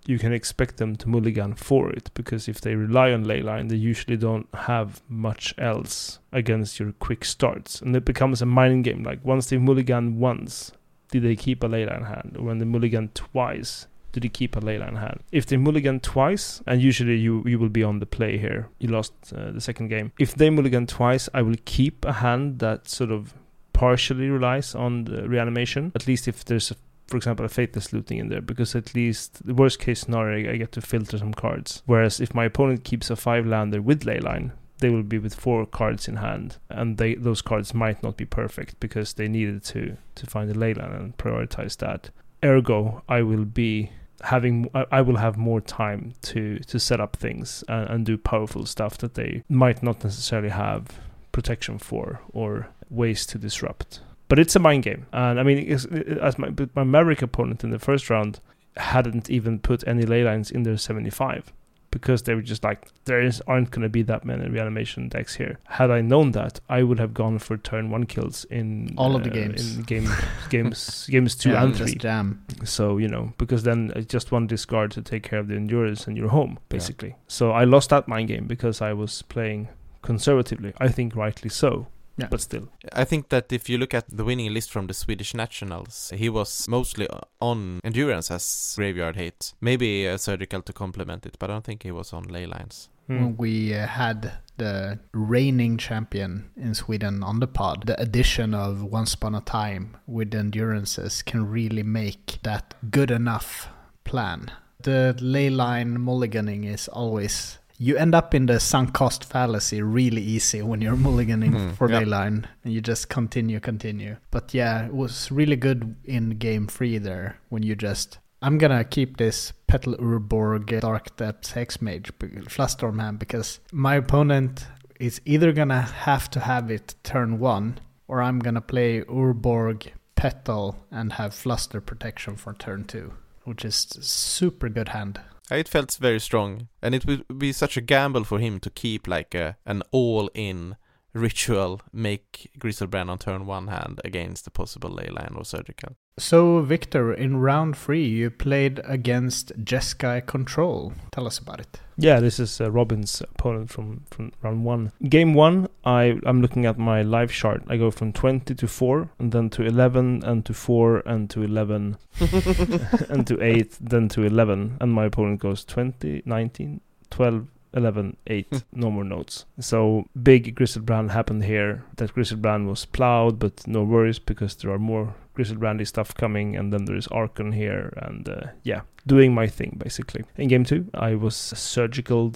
[0.07, 3.75] you can expect them to mulligan for it because if they rely on leyline, they
[3.75, 9.03] usually don't have much else against your quick starts, and it becomes a mining game.
[9.03, 10.71] Like once they mulligan once,
[11.11, 12.35] did they keep a leyline hand?
[12.37, 15.21] Or when they mulligan twice, did they keep a leyline hand?
[15.31, 18.89] If they mulligan twice, and usually you you will be on the play here, you
[18.89, 20.11] lost uh, the second game.
[20.19, 23.33] If they mulligan twice, I will keep a hand that sort of
[23.73, 25.91] partially relies on the reanimation.
[25.95, 26.75] At least if there's a
[27.07, 30.57] for example, a Faithless looting in there because at least the worst case scenario, I
[30.57, 31.83] get to filter some cards.
[31.85, 35.65] Whereas if my opponent keeps a five lander with Leyline, they will be with four
[35.65, 39.97] cards in hand, and they those cards might not be perfect because they needed to
[40.15, 42.09] to find a Leyline and prioritize that.
[42.43, 43.91] Ergo, I will be
[44.21, 48.65] having I will have more time to to set up things and, and do powerful
[48.65, 50.87] stuff that they might not necessarily have
[51.31, 55.05] protection for or ways to disrupt but it's a mind game.
[55.13, 58.39] And I mean, as my my Maverick opponent in the first round
[58.77, 61.53] hadn't even put any ley lines in their 75
[61.91, 65.35] because they were just like there is aren't going to be that many reanimation decks
[65.35, 65.57] here.
[65.65, 69.23] Had I known that, I would have gone for turn one kills in All of
[69.23, 69.77] the uh, games.
[69.77, 70.09] in game
[70.49, 71.95] games games two Yeah, and three.
[71.95, 72.43] jam.
[72.65, 76.05] So you know, because then it's just one discard to take care of the endurance
[76.05, 77.15] and you're home basically.
[77.27, 79.69] So I lost that mind game because I was playing
[80.01, 80.73] conservatively.
[80.79, 81.87] I think rightly so.
[82.17, 82.27] Yeah.
[82.29, 85.33] But still, I think that if you look at the winning list from the Swedish
[85.33, 87.09] nationals, he was mostly
[87.41, 89.53] on endurance as graveyard hate.
[89.59, 92.89] Maybe a surgical to complement it, but I don't think he was on ley lines.
[93.07, 93.19] hmm.
[93.19, 98.81] when we uh, had the reigning champion in Sweden on the pod, the addition of
[98.83, 103.67] Once Upon a Time with the endurances can really make that good enough
[104.05, 104.51] plan.
[104.81, 110.21] The ley line mulliganing is always you end up in the sunk cost fallacy really
[110.21, 112.01] easy when you're mulliganing Hmm, for yeah.
[112.01, 114.17] Leyline and you just continue, continue.
[114.31, 118.19] But yeah, it was really good in game three there when you just.
[118.41, 124.67] I'm gonna keep this Petal Urborg Dark Depths Hex Mage Flusterstorm hand because my opponent
[124.99, 130.77] is either gonna have to have it turn one or I'm gonna play Urborg Petal
[130.91, 135.19] and have Fluster protection for turn two, which is super good hand.
[135.51, 139.07] It felt very strong, and it would be such a gamble for him to keep
[139.07, 140.75] like a an all-in
[141.13, 145.95] ritual make Griselbrand on turn one hand against the possible leyline or surgical.
[146.17, 150.93] So, Victor, in round three, you played against Jeskai Control.
[151.11, 151.81] Tell us about it.
[151.97, 154.93] Yeah, this is uh, Robin's opponent from, from round one.
[155.09, 157.63] Game one, I, I'm looking at my live chart.
[157.67, 161.43] I go from 20 to 4, and then to 11, and to 4, and to
[161.43, 161.97] 11,
[163.09, 164.77] and to 8, then to 11.
[164.79, 168.63] And my opponent goes 20, 19, 12, 11, 8.
[168.73, 169.45] no more notes.
[169.59, 171.83] So, big Griselbrand happened here.
[171.97, 176.71] That Griselbrand was plowed, but no worries because there are more Griselbrandy stuff coming, and
[176.71, 180.23] then there is Archon here, and uh, yeah, doing my thing basically.
[180.37, 182.33] In game two, I was surgical,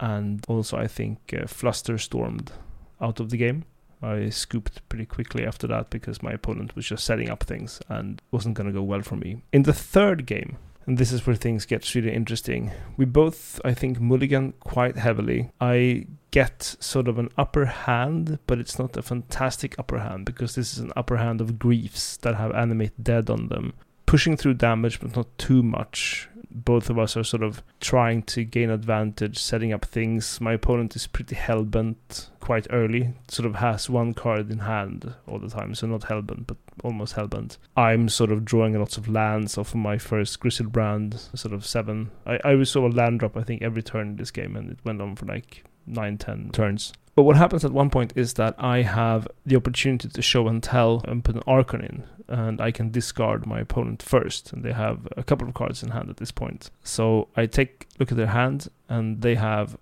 [0.00, 2.52] and also I think uh, fluster stormed
[3.00, 3.64] out of the game.
[4.02, 8.20] I scooped pretty quickly after that because my opponent was just setting up things and
[8.30, 9.42] wasn't going to go well for me.
[9.52, 12.72] In the third game, and this is where things get really interesting.
[12.96, 15.50] We both, I think, mulligan quite heavily.
[15.60, 20.54] I get sort of an upper hand, but it's not a fantastic upper hand because
[20.54, 23.72] this is an upper hand of griefs that have animate dead on them.
[24.06, 26.28] Pushing through damage, but not too much.
[26.50, 30.40] Both of us are sort of trying to gain advantage, setting up things.
[30.40, 35.38] My opponent is pretty hellbent quite early, sort of has one card in hand all
[35.38, 37.58] the time, so not hellbent, but almost hellbent.
[37.76, 42.10] I'm sort of drawing lots of lands off of my first Griselbrand, sort of seven.
[42.26, 44.72] I, I was sort of land drop, I think, every turn in this game, and
[44.72, 46.92] it went on for like nine, ten turns.
[47.14, 50.62] But what happens at one point is that I have the opportunity to show and
[50.62, 54.52] tell and put an Archon in, and I can discard my opponent first.
[54.52, 56.70] And they have a couple of cards in hand at this point.
[56.82, 59.76] So I take look at their hand, and they have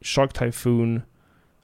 [0.00, 1.04] Shark Typhoon,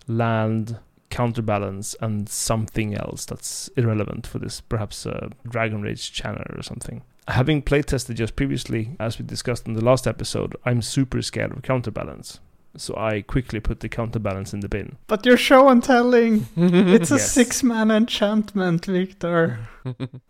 [0.06, 0.78] land,
[1.16, 7.02] counterbalance, and something else that's irrelevant for this, perhaps a Dragon Rage channel or something.
[7.28, 11.62] Having playtested just previously, as we discussed in the last episode, I'm super scared of
[11.62, 12.40] counterbalance.
[12.78, 14.96] So I quickly put the counterbalance in the bin.
[15.06, 16.46] But you're show and telling.
[16.56, 17.32] It's a Yes.
[17.32, 19.58] six man enchantment, Victor.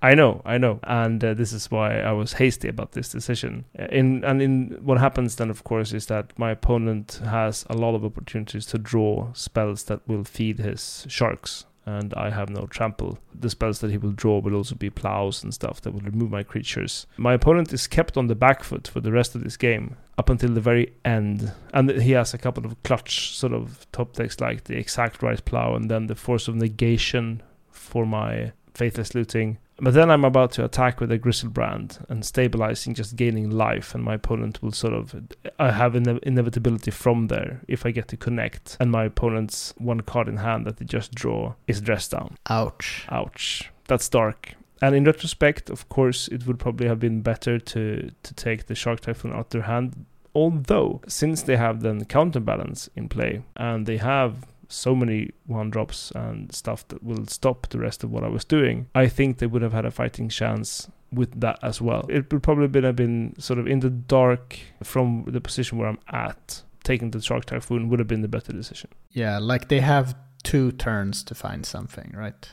[0.03, 3.65] I know, I know, and uh, this is why I was hasty about this decision.
[3.79, 7.75] Uh, In and in what happens then, of course, is that my opponent has a
[7.75, 12.67] lot of opportunities to draw spells that will feed his sharks, and I have no
[12.67, 13.19] trample.
[13.33, 16.31] The spells that he will draw will also be plows and stuff that will remove
[16.31, 17.07] my creatures.
[17.17, 20.29] My opponent is kept on the back foot for the rest of this game up
[20.29, 24.41] until the very end, and he has a couple of clutch sort of top decks
[24.41, 29.59] like the exact right plow and then the force of negation for my faithless looting.
[29.79, 34.03] But then I'm about to attack with a Griselbrand and stabilizing, just gaining life, and
[34.03, 35.15] my opponent will sort of.
[35.59, 40.01] I have ine- inevitability from there if I get to connect, and my opponent's one
[40.01, 42.37] card in hand that they just draw is dressed down.
[42.49, 43.07] Ouch.
[43.11, 43.71] Ouch.
[43.87, 44.55] That's dark.
[44.81, 48.75] And in retrospect, of course, it would probably have been better to to take the
[48.75, 50.07] Shark Typhoon out their hand.
[50.35, 56.11] Although, since they have then counterbalance in play, and they have so many one drops
[56.13, 59.47] and stuff that will stop the rest of what I was doing, I think they
[59.47, 62.05] would have had a fighting chance with that as well.
[62.09, 65.89] It would probably been have been sort of in the dark from the position where
[65.89, 66.63] I'm at.
[66.85, 68.91] Taking the Shark Typhoon would have been the better decision.
[69.11, 72.49] Yeah, like they have two turns to find something, right?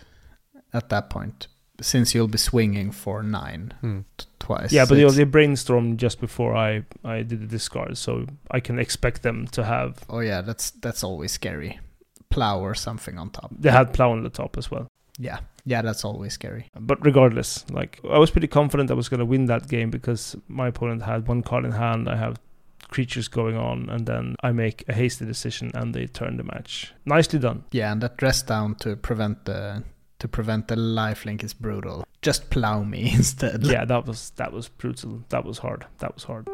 [0.73, 1.47] At that point.
[1.81, 3.99] Since you'll be swinging for nine Hmm.
[4.17, 4.71] t- twice.
[4.71, 8.59] Yeah, but they, It's- they brainstormed just before I, I did the discard, so I
[8.59, 10.03] can expect them to have.
[10.09, 11.79] Oh yeah, that's that's always scary.
[12.33, 13.51] Plow or something on top.
[13.57, 14.87] They had plow on the top as well.
[15.19, 16.65] Yeah, yeah, that's always scary.
[16.79, 20.35] But regardless, like I was pretty confident I was going to win that game because
[20.47, 22.09] my opponent had one card in hand.
[22.09, 22.39] I have
[22.89, 26.93] creatures going on, and then I make a hasty decision, and they turn the match.
[27.05, 27.65] Nicely done.
[27.71, 29.83] Yeah, and that dress down to prevent the
[30.19, 32.03] to prevent the lifelink is brutal.
[32.23, 33.63] Just plow me instead.
[33.63, 35.23] Yeah, that was that was brutal.
[35.29, 35.85] That was hard.
[35.99, 36.47] That was hard.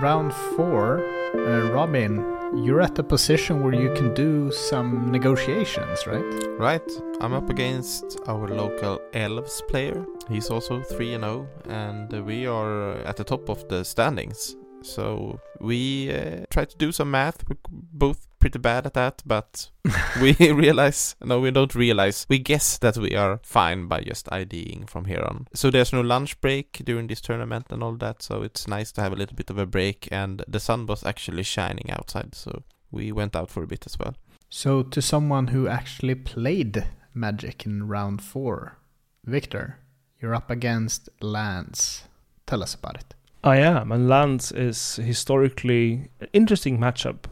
[0.00, 1.00] Round four,
[1.34, 6.24] uh, Robin, you're at the position where you can do some negotiations, right?
[6.58, 10.06] Right, I'm up against our local Elves player.
[10.28, 14.56] He's also 3 and 0, and we are at the top of the standings.
[14.82, 17.42] So we uh, try to do some math.
[17.48, 19.70] We're both pretty bad at that, but
[20.20, 22.26] we realize no, we don't realize.
[22.28, 25.46] We guess that we are fine by just IDing from here on.
[25.54, 28.22] So there's no lunch break during this tournament and all that.
[28.22, 30.08] So it's nice to have a little bit of a break.
[30.10, 33.98] And the sun was actually shining outside, so we went out for a bit as
[33.98, 34.14] well.
[34.50, 38.78] So, to someone who actually played Magic in round four,
[39.26, 39.78] Victor,
[40.20, 42.04] you're up against Lance.
[42.46, 43.14] Tell us about it.
[43.44, 47.24] I am, and Lance is historically an interesting matchup.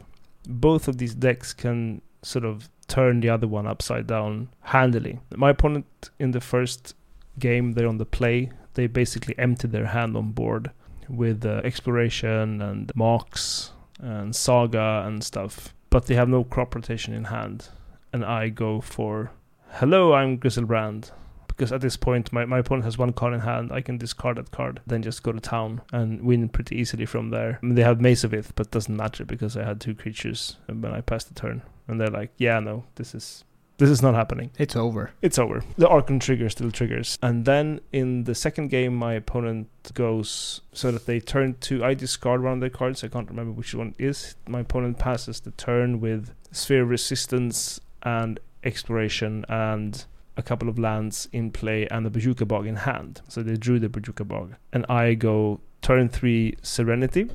[0.47, 5.19] Both of these decks can sort of turn the other one upside down handily.
[5.35, 6.95] My opponent in the first
[7.37, 8.51] game, they're on the play.
[8.73, 10.71] They basically emptied their hand on board
[11.09, 17.13] with uh, exploration and Mox and saga and stuff, but they have no crop rotation
[17.13, 17.69] in hand.
[18.13, 19.31] And I go for,
[19.73, 21.11] hello, I'm Griselbrand
[21.57, 23.71] because at this point my, my opponent has one card in hand.
[23.71, 27.31] I can discard that card, then just go to town and win pretty easily from
[27.31, 27.59] there.
[27.61, 30.57] I mean, they have Maze of Ith, but doesn't matter because I had two creatures
[30.67, 33.43] when I passed the turn, and they're like, yeah, no, this is
[33.77, 34.49] this is not happening.
[34.57, 35.11] It's over.
[35.21, 35.63] It's over.
[35.77, 37.19] The Archon trigger still triggers.
[37.21, 41.85] And then in the second game, my opponent goes so that they turn to.
[41.85, 43.03] I discard one of their cards.
[43.03, 44.35] I can't remember which one is.
[44.47, 50.05] My opponent passes the turn with Sphere Resistance and Exploration and
[50.37, 53.21] a couple of lands in play and the Bojuka Bog in hand.
[53.27, 54.55] So they drew the Bojuka Bog.
[54.71, 57.29] And I go turn three Serenity,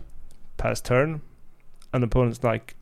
[0.56, 1.20] pass turn.
[1.92, 2.76] And the opponent's like,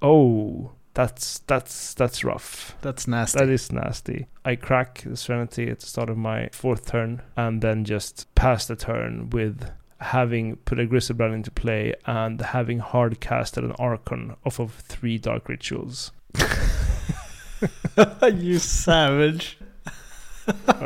[0.00, 2.76] oh, that's that's that's rough.
[2.82, 3.38] That's nasty.
[3.38, 4.26] That is nasty.
[4.44, 8.66] I crack the Serenity at the start of my fourth turn and then just pass
[8.66, 14.36] the turn with having put a Griselbrand into play and having hard casted an Archon
[14.44, 16.12] off of three Dark Rituals.
[18.32, 19.58] you savage.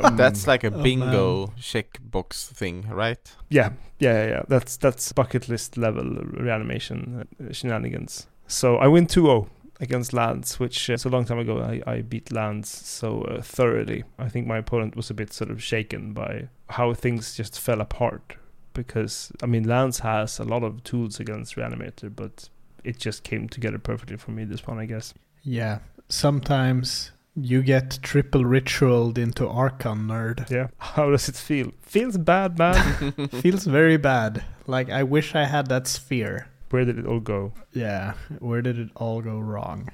[0.03, 3.19] Um, That's like a oh, bingo checkbox thing, right?
[3.49, 4.43] Yeah, yeah, yeah, yeah.
[4.49, 8.27] That's that's bucket list level reanimation uh, shenanigans.
[8.47, 9.49] So I win 2-0
[9.81, 13.43] against Lance, which uh, so a long time ago I, I beat Lance so uh,
[13.43, 14.05] thoroughly.
[14.19, 17.81] I think my opponent was a bit sort of shaken by how things just fell
[17.81, 18.37] apart
[18.75, 22.49] because I mean Lance has a lot of tools against Reanimator, but
[22.85, 25.15] it just came together perfectly for me this one, I guess.
[25.43, 30.51] Yeah, sometimes you get triple ritualed into Archon nerd.
[30.51, 30.69] Yeah.
[30.79, 31.73] How does it feel?
[31.83, 33.13] Feels bad, man.
[33.43, 34.45] Feels very bad.
[34.67, 36.49] Like I wish I had that sphere.
[36.71, 37.53] Where did it all go?
[37.73, 39.91] Yeah, where did it all go wrong?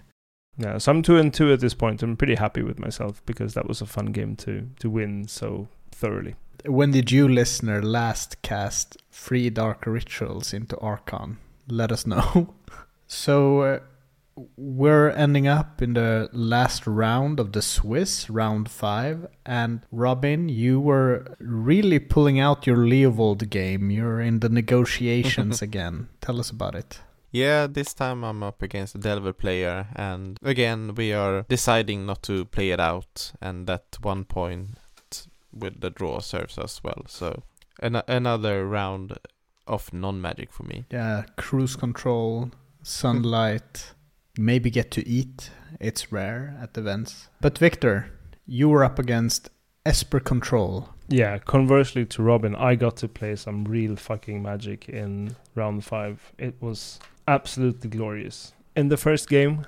[0.57, 2.02] Yeah, so I'm two and two at this point.
[2.02, 5.68] I'm pretty happy with myself because that was a fun game to to win so
[5.90, 6.37] thoroughly.
[6.64, 11.38] When did you, listener, last cast three dark rituals into Archon?
[11.68, 12.55] Let us know.
[13.07, 13.81] so uh,
[14.57, 19.27] we're ending up in the last round of the Swiss, round five.
[19.45, 23.90] And Robin, you were really pulling out your Leovold game.
[23.90, 26.09] You're in the negotiations again.
[26.21, 27.01] Tell us about it.
[27.31, 32.23] Yeah, this time I'm up against a Delver player, and again we are deciding not
[32.25, 34.77] to play it out, and that one point
[35.51, 37.05] with the draw serves us well.
[37.07, 37.42] So
[37.81, 39.18] an- another round
[39.66, 40.85] of non-magic for me.
[40.90, 42.51] Yeah, cruise control,
[42.83, 43.95] sunlight
[44.38, 45.51] maybe get to eat.
[45.81, 47.29] It's rare at events.
[47.40, 48.11] But Victor,
[48.47, 49.51] you were up against
[49.85, 50.90] Esper Control.
[51.09, 56.33] Yeah, conversely to Robin, I got to play some real fucking magic in round five.
[56.38, 58.53] It was absolutely glorious.
[58.77, 59.66] In the first game,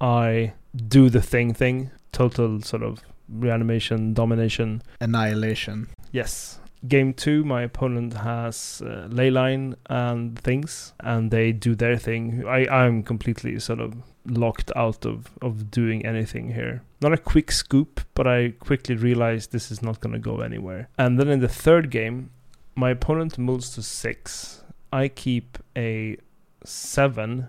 [0.00, 0.52] I
[0.86, 5.88] do the thing thing, total sort of reanimation, domination, annihilation.
[6.12, 12.44] Yes, game two, my opponent has uh, leyline and things, and they do their thing.
[12.46, 13.94] I I'm completely sort of
[14.26, 16.82] locked out of of doing anything here.
[17.00, 20.88] Not a quick scoop, but I quickly realized this is not going to go anywhere.
[20.98, 22.30] And then in the third game,
[22.74, 24.62] my opponent moves to six.
[24.92, 26.16] I keep a
[26.64, 27.48] seven,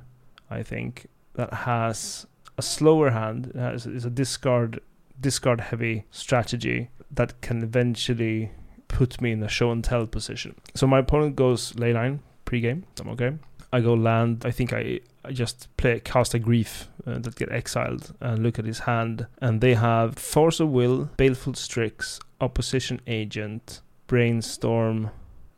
[0.49, 2.25] I think, that has
[2.57, 3.47] a slower hand.
[3.47, 4.79] It has, is a discard
[5.19, 8.51] discard heavy strategy that can eventually
[8.95, 10.55] put me in a show and tell position.
[10.73, 12.85] So my opponent goes leyline pre-game.
[12.99, 13.33] I'm okay.
[13.73, 14.43] I go land.
[14.45, 18.57] I think I, I just play cast a grief uh, that get exiled and look
[18.57, 19.27] at his hand.
[19.41, 25.11] And they have Force of Will, Baleful Strix, Opposition Agent, Brainstorm,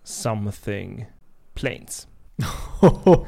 [0.04, 1.06] something,
[1.54, 2.08] Plains.
[2.82, 3.28] oh,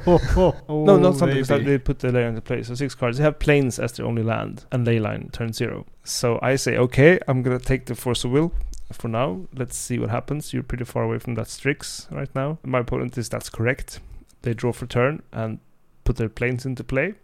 [0.68, 1.40] no, not something.
[1.40, 2.66] Because they put the layer into place.
[2.66, 3.18] So six cards.
[3.18, 5.86] They have Plains as their only land and leyline turn zero.
[6.02, 8.52] So I say, okay, I'm gonna take the force of will
[8.92, 9.42] for now.
[9.54, 10.52] Let's see what happens.
[10.52, 12.58] You're pretty far away from that Strix right now.
[12.64, 14.00] My opponent is that's correct.
[14.42, 15.58] They draw for turn and
[16.04, 17.14] put their Plains into play.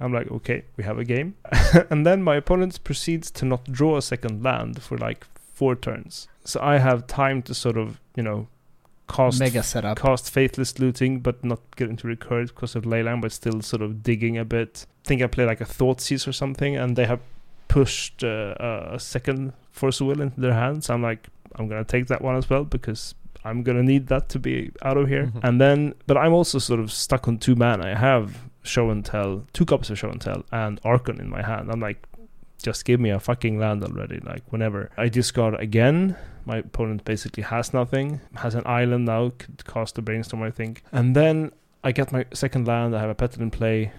[0.00, 1.36] I'm like, okay, we have a game.
[1.90, 6.28] and then my opponent proceeds to not draw a second land for like four turns.
[6.44, 8.48] So I have time to sort of, you know,
[9.08, 9.98] cast Mega setup.
[9.98, 14.02] cast faithless looting, but not get into recurred because of leyline, but still sort of
[14.02, 14.86] digging a bit.
[15.04, 17.20] I think I play like a thought Thoughtseize or something, and they have
[17.74, 18.54] pushed uh,
[18.96, 20.88] a second Force of Will into their hands.
[20.90, 24.38] I'm like, I'm gonna take that one as well because I'm gonna need that to
[24.38, 25.26] be out of here.
[25.26, 25.40] Mhm.
[25.42, 27.84] And then, but I'm also sort of stuck on two mana.
[27.94, 28.26] I have
[28.62, 31.68] Show and Tell, two copies of Show and Tell, and Archon in my hand.
[31.72, 32.00] I'm like,
[32.62, 34.20] just give me a fucking land already.
[34.20, 36.16] Like whenever I discard again,
[36.46, 38.20] my opponent basically has nothing.
[38.36, 40.82] Has an island now, could cast a brainstorm, I think.
[40.92, 41.50] And then
[41.82, 42.94] I get my second land.
[42.96, 43.90] I have a petal in play.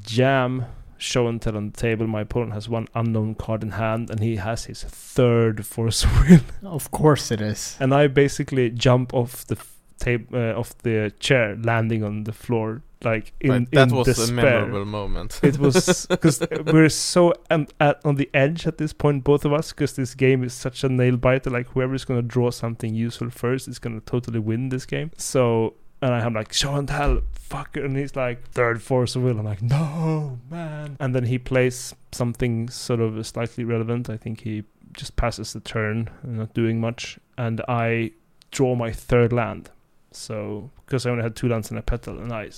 [0.00, 0.64] Jam,
[1.00, 2.06] show and tell on the table.
[2.06, 6.40] My opponent has one unknown card in hand, and he has his third force will.
[6.62, 7.76] Of course it is.
[7.80, 9.56] and I basically jump off the
[9.98, 14.06] table, uh, off the chair, landing on the floor, like in, Right, that in was
[14.06, 14.28] despair.
[14.58, 15.40] a memorable moment.
[15.42, 19.52] It was because we're so um, at on the edge at this point, both of
[19.52, 21.50] us, because this game is such a nail biter.
[21.50, 25.10] Like whoever's gonna draw something useful first is gonna totally win this game.
[25.16, 27.20] So, and I am like, tell,
[27.50, 29.38] fucker, and he's like, third force of will.
[29.38, 30.96] I'm like, no, man.
[30.98, 34.08] And then he plays something sort of slightly relevant.
[34.08, 38.12] I think he just passes the turn, not doing much, and I
[38.50, 39.70] draw my third land.
[40.12, 42.50] So, because I only had two lands and a petal, and I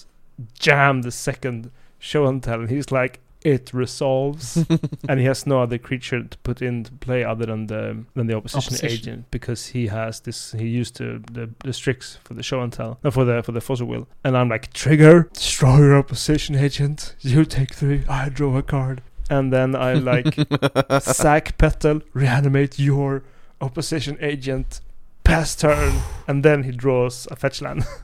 [0.59, 4.57] jam the second show and tell, and he's like, it resolves,
[5.09, 8.37] and he has no other creature to put into play other than the than the
[8.37, 8.89] opposition, Opposition.
[8.91, 10.53] agent because he has this.
[10.53, 13.53] He used to, the the Strix for the show and tell, no, for the for
[13.53, 14.07] the Force of Will.
[14.25, 17.15] and I'm like, trigger, destroy your opposition agent.
[17.21, 20.35] You take three, I draw a card, and then I like
[21.01, 23.23] sack petal, reanimate your
[23.61, 24.81] opposition agent,
[25.25, 25.95] pass turn,
[26.29, 27.85] and then he draws a fetch land.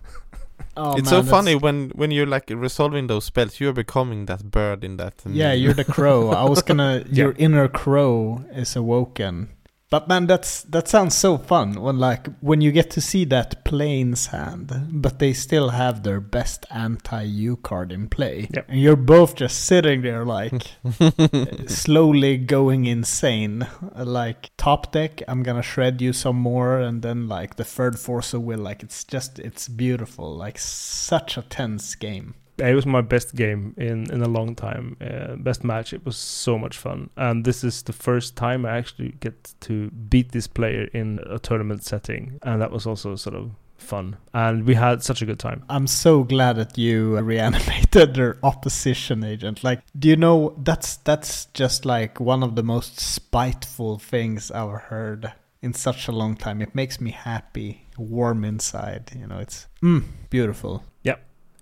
[0.77, 4.51] Oh, it's man, so funny when when you're like resolving those spells, you're becoming that
[4.51, 5.15] bird in that.
[5.27, 6.31] Yeah, you're the crow.
[6.31, 7.05] I was gonna.
[7.07, 7.25] Yeah.
[7.25, 9.49] Your inner crow is awoken.
[9.91, 13.65] But man, that's that sounds so fun when like when you get to see that
[13.65, 18.67] Plains hand, but they still have their best anti-U card in play, Yep.
[18.69, 20.63] and you're both just sitting there like
[21.69, 23.67] slowly going insane.
[23.97, 28.35] Like top deck, I'm gonna shred you some more, and then like the third force
[28.35, 32.35] of will, like it's just it's beautiful, like such a tense game.
[32.59, 34.97] It was my best game in in a long time.
[35.01, 35.93] Uh, best match.
[35.93, 39.91] It was so much fun, and this is the first time I actually get to
[39.91, 44.17] beat this player in a tournament setting, and that was also sort of fun.
[44.35, 45.65] And we had such a good time.
[45.69, 49.65] I'm so glad that you reanimated their opposition agent.
[49.65, 54.81] Like, do you know that's that's just like one of the most spiteful things I've
[54.83, 55.33] heard
[55.63, 56.63] in such a long time.
[56.63, 59.11] It makes me happy, warm inside.
[59.19, 60.85] You know, it's mm, beautiful.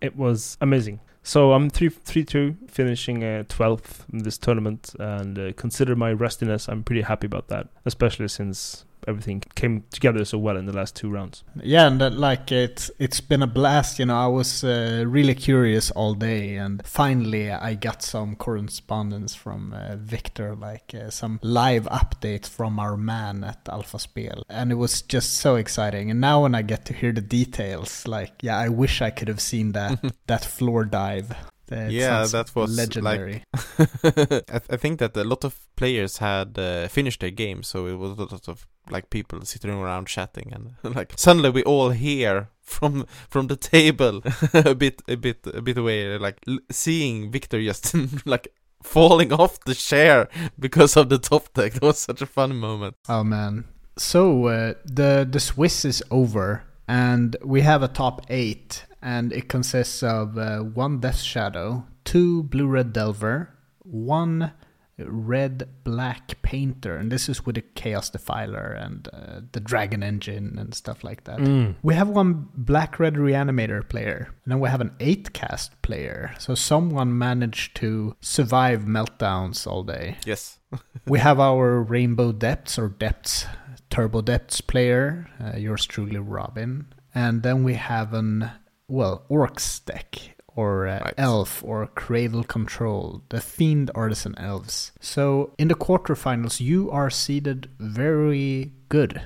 [0.07, 1.01] It was amazing.
[1.23, 6.13] So I'm three three two, finishing uh, twelfth in this tournament, and uh, consider my
[6.13, 6.69] rustiness.
[6.69, 10.97] I'm pretty happy about that, especially since everything came together so well in the last
[10.97, 11.45] two rounds.
[11.63, 13.99] Yeah, and that, like it's it's been a blast.
[13.99, 19.35] You know, I was uh, really curious all day, and finally I got some correspondence
[19.35, 24.73] from uh, Victor, like uh, some live updates from our man at Alpha Spel, and
[24.73, 26.11] it was just so exciting.
[26.11, 29.29] And now when I get to hear the details, like yeah, I wish I could
[29.29, 31.35] have seen that that floor dive.
[31.71, 33.43] It Yeah, that was, like, legendary.
[33.55, 37.87] I, th- I think that a lot of players had uh, finished their game, so
[37.87, 41.91] it was a lot of like people sitting around chatting, and like suddenly we all
[41.91, 44.23] hear from from the table
[44.55, 47.95] a bit a bit a bit away, like l- seeing Victor just
[48.27, 48.49] like
[48.83, 51.73] falling off the chair because of the top deck.
[51.73, 52.97] That was such a fun moment.
[53.09, 53.65] Oh man.
[53.99, 59.49] So uh, the the Swiss is over, and we have a top eight, and it
[59.49, 63.55] consists of uh, one Death Shadow, two Blue Red Delver,
[63.85, 64.51] one
[64.99, 70.59] Red Black Painter, and this is with the Chaos Defiler and uh, the Dragon Engine
[70.59, 71.39] and stuff like that.
[71.39, 71.77] Mm.
[71.83, 76.35] We have one Black Red Reanimator player, and then we have an 8 cast player.
[76.41, 80.59] So someone managed to survive meltdowns all day Yes.
[81.07, 83.47] we have our Rainbow Depths or Depths
[83.89, 86.93] Turbo Depths player, uh, yours truly, Robin.
[87.15, 88.51] And then we have an,
[88.89, 91.15] well, Orcs deck or uh, Right.
[91.19, 94.93] Elf or Cradle Control, the themed artisan elves.
[95.01, 99.21] So in the quarterfinals, you are seeded very good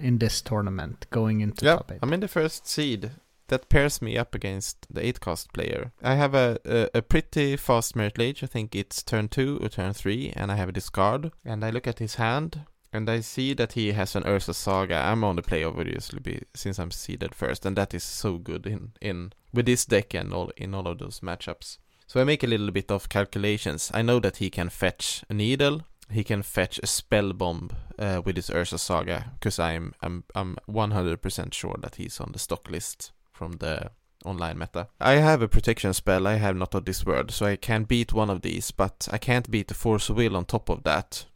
[0.00, 1.98] in this tournament going into Yeah, top eight.
[2.02, 3.10] I'm in the first seed.
[3.48, 5.90] That pairs me up against the 8 cost player.
[6.02, 8.44] I have a, a, a pretty fast Marit Lage.
[8.44, 11.32] I think it's turn 2 or turn 3, and I have a discard.
[11.46, 14.96] And I look at his hand, And I see that he has an Urza's Saga.
[14.96, 18.92] I'm on the play obviously since I'm seeded first, and that is so good in,
[19.00, 21.78] in with this deck and all in all of those matchups.
[22.06, 23.90] So I make a little bit of calculations.
[23.92, 28.22] I know that he can fetch a needle, he can fetch a spell bomb uh,
[28.24, 32.70] with his Urza's Saga, because I'm I'm I'm 100% sure that he's on the stock
[32.70, 33.90] list from the
[34.24, 34.88] online meta.
[35.00, 38.12] I have a protection spell, I have not of this world, so I can beat
[38.12, 41.26] one of these, but I can't beat the force will on top of that.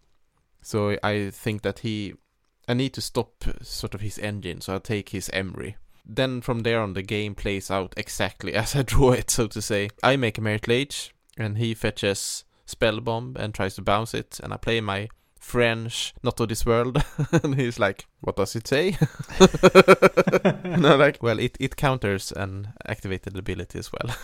[0.62, 2.14] So I think that he
[2.68, 5.74] I need to stop sort of his engine, so I'll take his Emry.
[6.04, 9.60] Then from there on the game plays out exactly as I draw it, so to
[9.60, 9.90] say.
[10.02, 14.40] I make a Marit Lage, and he fetches Spell Bomb and tries to bounce it,
[14.42, 15.08] and I play my
[15.42, 17.04] French, not of this world.
[17.42, 18.90] and he's like, what does it say?
[20.64, 24.14] and I'm like, well, it, it counters an activated ability as well.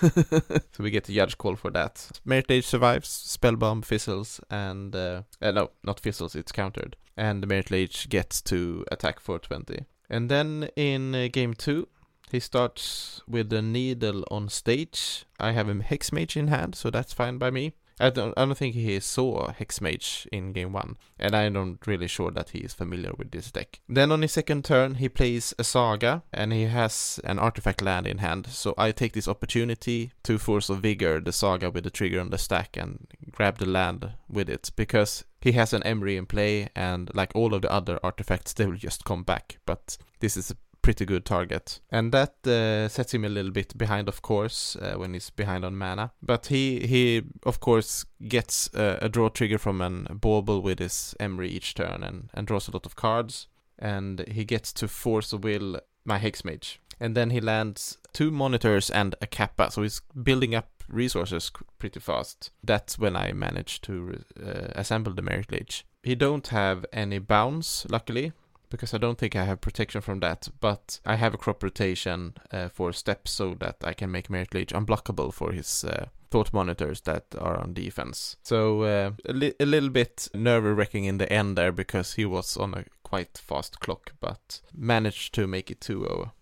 [0.73, 2.21] so we get a judge call for that.
[2.25, 6.97] Marit Lage survives, Spell Bomb fizzles, and, uh, uh, no, not fizzles, it's countered.
[7.17, 9.85] And the Marit Lage gets to attack for 20.
[10.09, 11.89] And then in uh, game two,
[12.31, 15.25] he starts with the needle on stage.
[15.41, 17.73] I have a Hex Mage in hand, so that's fine by me.
[18.01, 22.07] I don't, I don't think he saw Hexmage in game one, and I'm not really
[22.07, 23.81] sure that he is familiar with this deck.
[23.89, 28.07] Then on his second turn, he plays a Saga, and he has an artifact land
[28.07, 31.91] in hand, so I take this opportunity to Force of Vigor the Saga with the
[31.91, 36.17] trigger on the stack and grab the land with it, because he has an Emry
[36.17, 39.99] in play, and like all of the other artifacts, they will just come back, but
[40.21, 40.57] this is a
[40.89, 41.81] pretty good target.
[41.91, 45.63] And that uh, sets him a little bit behind, of course, uh, when he's behind
[45.63, 46.13] on mana.
[46.23, 51.15] But he, he of course, gets uh, a draw trigger from an bauble with his
[51.21, 53.49] Emry each turn and, and draws a lot of cards.
[53.79, 56.79] And he gets to force a will my Hexmage.
[56.99, 62.01] And then he lands two monitors and a Kappa, so he's building up resources pretty
[62.01, 62.51] fast.
[62.65, 65.85] That's when I managed to uh, assemble the Marit Lage.
[66.03, 68.33] He don't have any bounce, luckily,
[68.71, 72.35] because I don't think I have protection from that, but I have a crop rotation
[72.53, 76.53] uh, for steps so that I can make Marit Lage unblockable for his uh, thought
[76.53, 78.37] monitors that are on defense.
[78.43, 82.25] So uh, a, li- a little bit nerve wracking in the end there because he
[82.25, 86.33] was on a quite fast clock, but managed to make it 2 0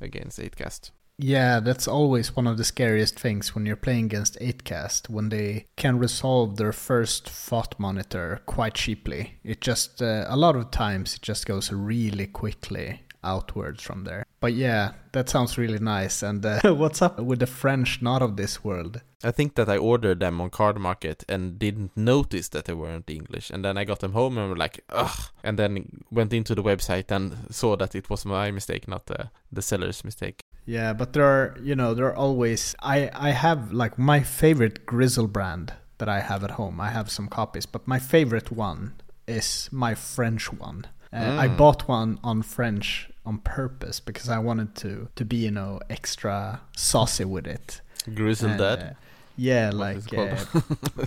[0.00, 0.90] against 8cast.
[1.22, 5.66] Yeah, that's always one of the scariest things when you're playing against 8cast, when they
[5.76, 9.38] can resolve their first thought monitor quite cheaply.
[9.44, 14.24] It just, uh, a lot of times, it just goes really quickly outwards from there.
[14.40, 16.22] But yeah, that sounds really nice.
[16.22, 19.02] And uh, what's up with the French not of this world?
[19.22, 23.10] I think that I ordered them on Card Market and didn't notice that they weren't
[23.10, 23.50] English.
[23.50, 25.28] And then I got them home and were like, ugh.
[25.44, 29.30] And then went into the website and saw that it was my mistake, not the,
[29.52, 30.44] the seller's mistake.
[30.70, 32.76] Yeah, but there are, you know, there are always.
[32.80, 36.80] I I have like my favorite Griselbrand that I have at home.
[36.80, 38.92] I have some copies, but my favorite one
[39.26, 40.86] is my French one.
[41.12, 41.38] Uh, mm.
[41.38, 45.80] I bought one on French on purpose because I wanted to to be, you know,
[45.90, 47.80] extra saucy with it.
[48.14, 48.78] Grizzle that.
[48.78, 48.92] Uh,
[49.36, 50.36] yeah, what like uh,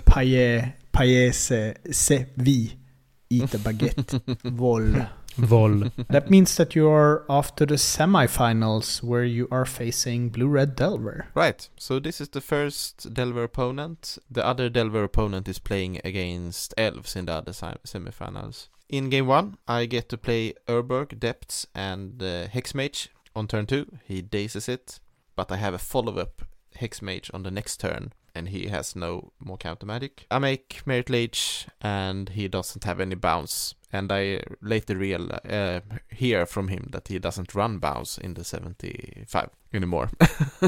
[0.04, 2.76] paille paille se, se vi
[3.30, 5.08] eat a baguette vol.
[5.36, 5.90] Vol.
[6.08, 10.76] that means that you are off to the semifinals where you are facing Blue Red
[10.76, 11.26] Delver.
[11.34, 11.68] Right.
[11.76, 14.18] So this is the first Delver opponent.
[14.30, 18.68] The other Delver opponent is playing against Elves in the other semifinals.
[18.88, 23.08] In game one, I get to play Urborg, Depths, and uh, Hexmage.
[23.34, 25.00] On turn two, he dazes it,
[25.34, 26.42] but I have a follow up
[26.80, 30.26] Hexmage on the next turn and he has no more counter magic.
[30.30, 33.74] I make Marit Lage, and he doesn't have any bounce.
[33.92, 35.80] And I later real uh,
[36.10, 40.10] hear from him that he doesn't run bounce in the 75 anymore.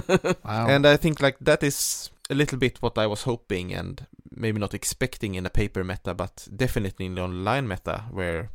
[0.45, 0.67] wow.
[0.69, 4.61] And I think like that is a little bit what I was hoping and maybe
[4.61, 8.51] not expecting in a paper meta, but definitely in the online meta where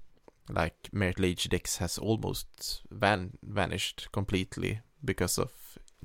[0.50, 5.52] like Marit Lage decks has almost van- vanished completely because of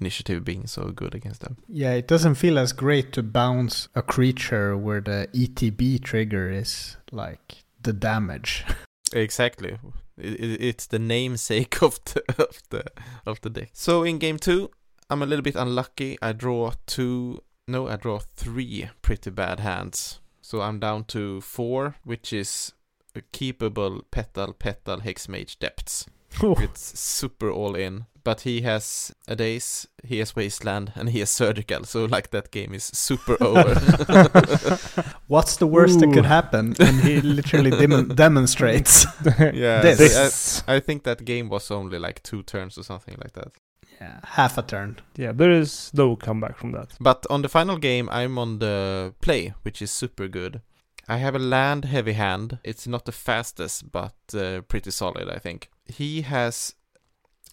[0.01, 1.57] initiative being so good against them.
[1.68, 6.97] Yeah, it doesn't feel as great to bounce a creature where the ETB trigger is
[7.11, 8.64] like the damage.
[9.12, 9.78] exactly.
[10.18, 12.84] it's the namesake of the of the
[13.24, 13.70] of the deck.
[13.72, 14.70] So in game two,
[15.09, 16.18] I'm a little bit unlucky.
[16.20, 17.42] I draw two.
[17.68, 20.20] No, I draw three pretty bad hands.
[20.40, 22.72] So I'm down to four, which is
[23.16, 26.07] a keepable petal petal hexmage depths.
[26.40, 31.31] It's super all in but he has a daze, he has wasteland, and he has
[31.31, 31.85] surgical.
[31.85, 33.74] So like that game is super over.
[35.29, 36.01] What's the worst Ooh.
[36.01, 36.74] that could happen?
[36.81, 39.07] And he literally dem- demonstrates.
[39.39, 40.64] yeah, this.
[40.66, 43.53] I, I, think that game was only like two turns or something like that.
[44.01, 44.99] Yeah, half a turn.
[45.16, 46.89] Yeah, there is no comeback from that.
[46.99, 50.62] But on the final game, I'm on the play, which is super good.
[51.09, 52.59] I have a land heavy hand.
[52.64, 55.70] It's not the fastest, but uh, pretty solid, I think.
[55.87, 56.74] He has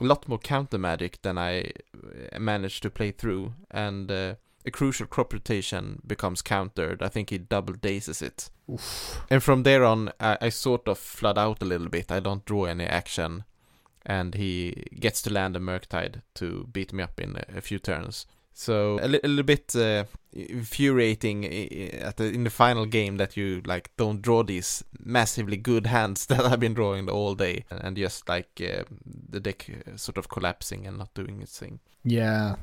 [0.01, 1.71] a lot more counter magic than I
[2.33, 4.35] uh, managed to play through, and uh,
[4.65, 7.03] a crucial crop rotation becomes countered.
[7.03, 8.49] I think he double dazes it.
[8.71, 9.21] Oof.
[9.29, 12.11] And from there on, I, I sort of flood out a little bit.
[12.11, 13.43] I don't draw any action,
[14.05, 17.79] and he gets to land a Murktide to beat me up in a, a few
[17.79, 18.25] turns.
[18.53, 23.35] So a, li- a little bit uh, infuriating at the, in the final game that
[23.35, 27.97] you like don't draw these massively good hands that I've been drawing all day, and
[27.97, 28.83] just like uh,
[29.29, 31.79] the deck uh, sort of collapsing and not doing its thing.
[32.03, 32.55] Yeah,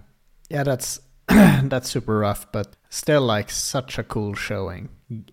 [0.49, 4.88] yeah, that's that's super rough, but still like such a cool showing.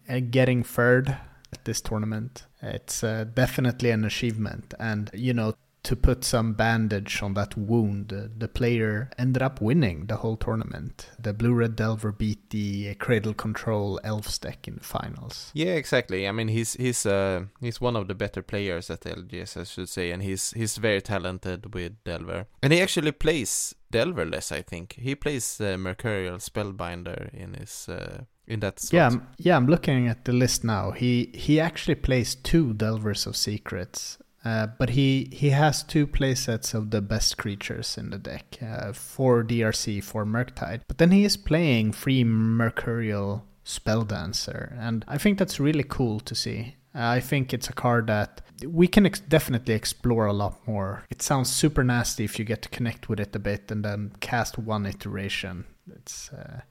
[0.09, 1.09] Uh, Getting third
[1.53, 5.53] at this tournament, it's uh, definitely an achievement, and you know.
[5.87, 10.35] To put some bandage on that wound, uh, the player ended up winning the whole
[10.35, 11.09] tournament.
[11.17, 15.49] The Blue Red Delver beat the Cradle Control Elves deck in the finals.
[15.53, 16.27] Yeah, exactly.
[16.27, 19.87] I mean, he's he's uh he's one of the better players at LGS, I should
[19.89, 22.47] say, and he's he's very talented with Delver.
[22.61, 24.93] And he actually plays Delverless, I think.
[24.99, 28.93] He plays uh, Mercurial Spellbinder in his uh, in that slot.
[28.97, 30.91] Yeah, I'm- yeah, I'm looking at the list now.
[30.91, 34.17] He he actually plays two Delvers of Secrets,
[34.47, 38.93] uh, but he he has two playsets of the best creatures in the deck, uh,
[38.93, 40.81] for DRC for Murktide.
[40.87, 46.21] But then he is playing free Mercurial Spell Dancer, and I think that's really cool
[46.21, 46.75] to see.
[46.95, 51.03] Uh, I think it's a card that we can ex- definitely explore a lot more.
[51.09, 54.13] It sounds super nasty if you get to connect with it a bit and then
[54.21, 55.65] cast one iteration.
[55.93, 56.61] It's uh,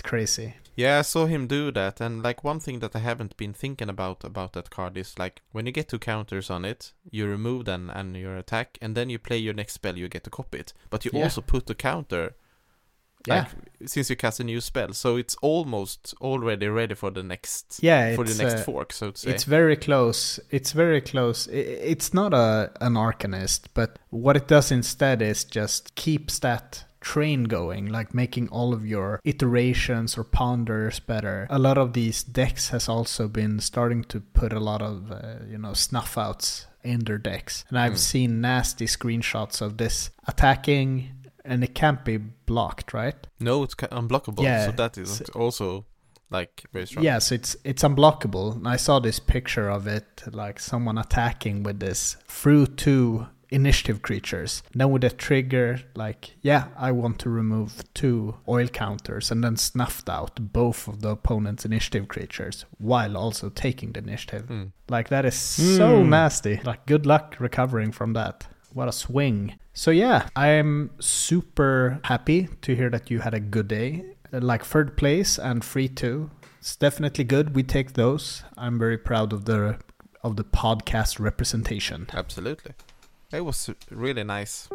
[0.00, 0.54] it's crazy.
[0.76, 3.90] Yeah, I saw him do that, and like one thing that I haven't been thinking
[3.90, 7.64] about about that card is like when you get two counters on it, you remove
[7.66, 10.58] them and your attack, and then you play your next spell, you get to copy
[10.58, 10.72] it.
[10.88, 11.24] But you Yeah.
[11.24, 12.34] also put the counter,
[13.26, 13.48] Yeah.
[13.84, 18.14] since you cast a new spell, so it's almost already ready for the next Yeah,
[18.16, 19.30] for the next uh, fork, so to say.
[19.30, 20.40] It's very close.
[20.50, 21.46] It's very close.
[21.48, 27.44] It's not a an arcanist, but what it does instead is just keeps that train
[27.44, 31.46] going, like making all of your iterations or ponders better.
[31.50, 35.44] A lot of these decks has also been starting to put a lot of uh,
[35.48, 37.98] you know snuff outs in their decks, and I've Mm.
[38.12, 41.10] seen nasty screenshots of this attacking,
[41.44, 43.26] and it can't be blocked, right?
[43.38, 44.42] No, it's unblockable.
[44.42, 45.84] Yeah, so that is also
[46.30, 47.04] like very strong.
[47.04, 48.56] Yeah, so it's it's unblockable.
[48.56, 54.00] And I saw this picture of it, like someone attacking with this through two initiative
[54.02, 54.62] creatures.
[54.74, 59.56] Then with a trigger, like, yeah, I want to remove two oil counters and then
[59.56, 64.46] snuffed out both of the opponent's initiative creatures while also taking the initiative.
[64.48, 64.72] Mm.
[64.88, 66.10] Like that is so Hmm.
[66.10, 66.60] nasty.
[66.64, 68.46] Like good luck recovering from that.
[68.72, 69.58] What a swing.
[69.72, 74.04] So yeah, I'm super happy to hear that you had a good day.
[74.32, 76.30] Uh, Like third place and free two.
[76.60, 77.54] It's definitely good.
[77.56, 78.44] We take those.
[78.56, 79.78] I'm very proud of the
[80.22, 82.06] of the podcast representation.
[82.12, 82.72] Absolutely.
[83.32, 84.68] It was really nice.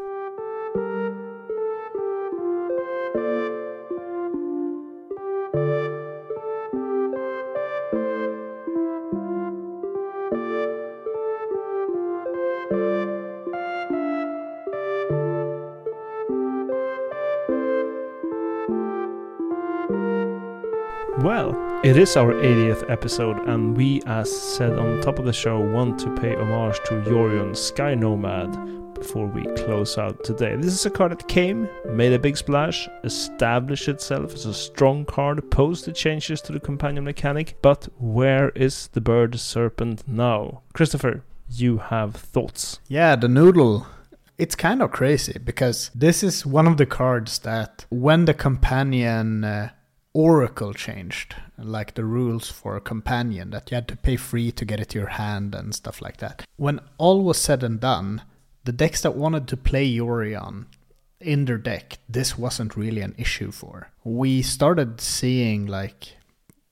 [21.86, 26.00] It is our 80th episode, and we, as said on top of the show, want
[26.00, 30.56] to pay homage to Yorion Sky Nomad before we close out today.
[30.56, 35.06] This is a card that came, made a big splash, established itself as a strong
[35.06, 40.64] card post the changes to the companion mechanic, but where is the bird serpent now?
[40.74, 42.80] Christopher, you have thoughts.
[42.88, 43.86] Yeah, the noodle.
[44.40, 49.44] It's kind of crazy because this is one of the cards that when the companion
[49.44, 49.70] uh,
[50.16, 54.66] oracle changed, like the rules for a companion, that you had to pay free to
[54.66, 56.46] get it to your hand and stuff like that.
[56.56, 58.24] When all was said and done,
[58.64, 60.66] the decks that wanted to play Yorion
[61.20, 63.92] in their deck, this wasn't really an issue for.
[64.04, 66.16] We started seeing like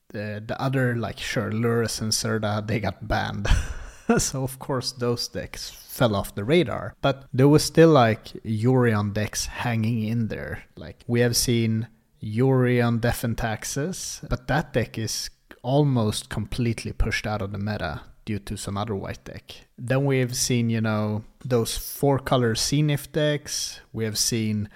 [0.08, 3.46] the, the other, like sure, Lurrus and Zirda, they got banned.
[4.18, 6.94] so of course those decks fell off the radar.
[7.02, 10.64] But there was still like Yorion decks hanging in there.
[10.76, 11.88] Like we have seen
[12.24, 15.28] Yorion Death and Taxes, but that deck is
[15.62, 19.66] almost completely pushed out of the meta due to some other white deck.
[19.76, 23.80] Then we have seen, you know, those four color Zenith decks.
[23.92, 24.70] We have seen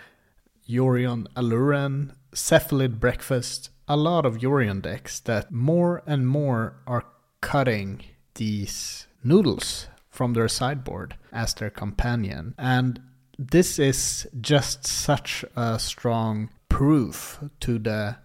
[0.68, 7.06] Yorion Aluren, Cephalid Breakfast, a lot of Yorion decks that more and more are
[7.40, 8.02] cutting
[8.34, 12.54] these noodles from their sideboard as their companion.
[12.58, 13.00] And
[13.38, 18.16] this is just such a strong proof to the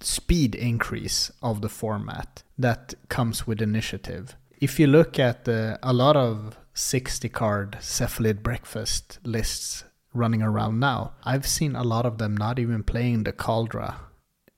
[0.00, 4.36] speed increase of the format that comes with initiative.
[4.60, 10.80] If you look at uh, a lot of 60 card cephalid breakfast lists running around
[10.80, 13.96] now, I've seen a lot of them not even playing the Kaldra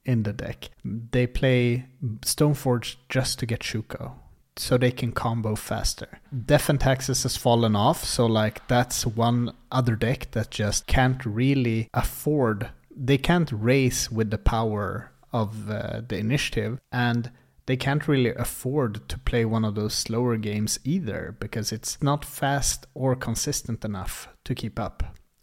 [0.05, 0.71] in the deck.
[0.85, 1.87] They play
[2.21, 4.13] Stoneforge just to get Shuko.
[4.57, 6.19] So they can combo faster.
[6.47, 11.25] Death and Taxes has fallen off, so like that's one other deck that just can't
[11.25, 12.71] really afford.
[13.01, 17.31] They can't race with the power of uh, the initiative, and
[17.67, 22.25] they can't really afford to play one of those slower games either because it's not
[22.25, 25.03] fast or consistent enough to keep up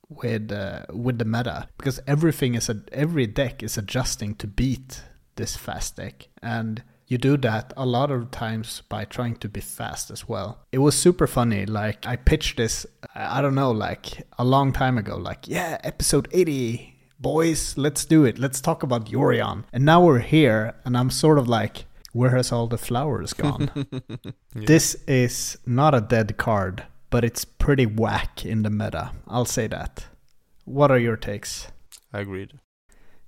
[0.10, 5.04] with uh, with the meta because everything is a, every deck is adjusting to beat
[5.36, 9.62] this fast deck and you do that a lot of times by trying to be
[9.62, 10.66] fast as well.
[10.72, 11.66] It was super funny.
[11.68, 15.16] Like I pitched this, I don't know, like a long time ago.
[15.16, 18.40] Like yeah, episode eighty, boys, let's do it.
[18.40, 19.64] Let's talk about Yorion.
[19.74, 23.70] And now we're here, and I'm sort of like, where has all the flowers gone?
[24.58, 24.68] Yeah.
[24.68, 29.12] This is not a dead card, but it's pretty whack in the meta.
[29.28, 30.06] I'll say that.
[30.64, 31.68] What are your takes?
[32.14, 32.54] I agreed.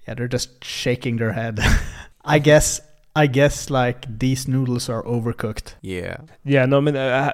[0.08, 1.60] Yeah, they're just shaking their head.
[2.24, 2.80] I guess
[3.18, 5.74] I guess like these noodles are overcooked.
[5.82, 6.18] Yeah.
[6.46, 7.34] Yeah, no, I mean, uh,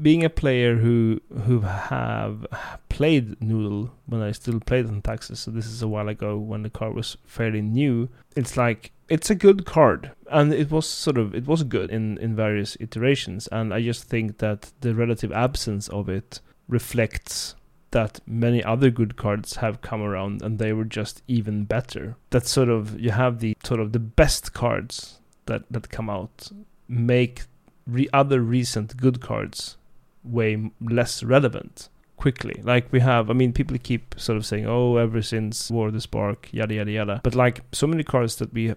[0.00, 2.46] being a player who who have
[2.88, 6.62] played Noodle when I still played on Taxes, so this is a while ago when
[6.62, 8.08] the card was fairly new.
[8.36, 12.16] It's like it's a good card, and it was sort of it was good in
[12.18, 17.56] in various iterations, and I just think that the relative absence of it reflects
[17.90, 22.16] that many other good cards have come around and they were just even better.
[22.30, 26.50] That sort of you have the sort of the best cards that that come out
[26.88, 27.42] make
[27.86, 29.76] re- other recent good cards
[30.22, 32.60] way m- less relevant quickly.
[32.62, 35.94] Like we have, I mean, people keep sort of saying, "Oh, ever since War of
[35.94, 38.74] the Spark, yada yada yada." But like so many cards that we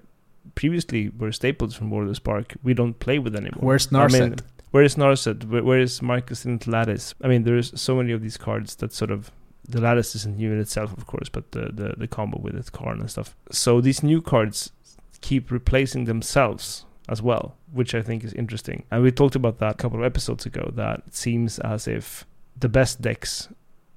[0.55, 3.61] previously were staples from War of the Spark, we don't play with anymore.
[3.61, 4.41] Where's I mean, Narset?
[4.72, 5.45] where is Narset?
[5.45, 7.13] Where, where is Mycosynth Lattice?
[7.22, 9.32] I mean, there's so many of these cards that sort of
[9.70, 12.72] the Lattice isn't new in itself, of course, but the the, the combo with it,
[12.72, 13.36] Karn and stuff.
[13.51, 14.72] So these new cards
[15.22, 18.84] keep replacing themselves as well, which I think is interesting.
[18.91, 20.72] And we talked about that a couple of episodes ago.
[20.76, 22.26] That it seems as if
[22.57, 23.49] the best decks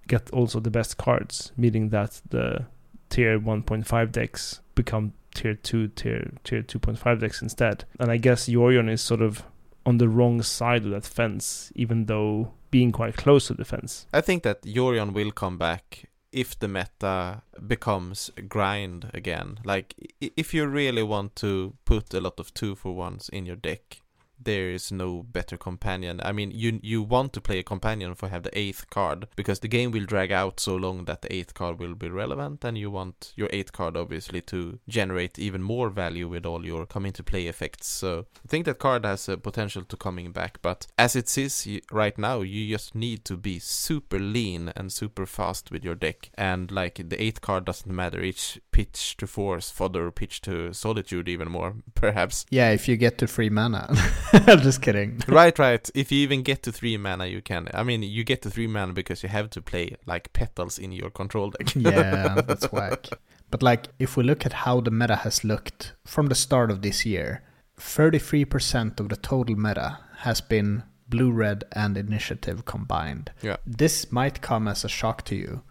[0.07, 2.67] get also the best cards, meaning that the
[3.09, 7.85] tier 1.5 decks become tier 2, tier tier 2.5 decks instead.
[7.99, 9.45] And I guess Yorion is sort of
[9.87, 14.07] on the wrong side of that fence, even though being quite close to the fence.
[14.13, 19.59] I think that Yorion will come back if the meta becomes grind again.
[19.65, 23.57] Like, if you really want to put a lot of two for ones in your
[23.57, 24.01] deck,
[24.43, 26.21] there is no better companion.
[26.25, 29.29] I mean, you you want to play a companion if for have the eighth card
[29.37, 32.65] because the game will drag out so long that the eighth card will be relevant,
[32.65, 36.87] and you want your eighth card obviously to generate even more value with all your
[36.87, 37.87] come into play effects.
[37.87, 41.69] So I think that card has a potential to coming back, but as it is
[41.91, 46.31] right now, you just need to be super lean and super fast with your deck,
[46.35, 48.21] and like the eighth card doesn't matter.
[48.23, 52.47] Each pitch to force, fodder, pitch to solitude, even more perhaps.
[52.51, 53.89] Yeah, if you get to free mana.
[54.47, 55.23] I'm just kidding.
[55.29, 55.91] right, right.
[55.95, 57.69] If you even get to three mana, you can.
[57.75, 60.93] I mean, you get to three mana because you have to play like petals in
[60.93, 61.73] your control deck.
[61.77, 63.09] yeah, that's whack.
[63.51, 66.83] But like, if we look at how the meta has looked from the start of
[66.83, 67.43] this year,
[67.79, 73.33] 33% of the total meta has been blue, red, and initiative combined.
[73.43, 73.57] Yeah.
[73.67, 75.63] This might come as a shock to you,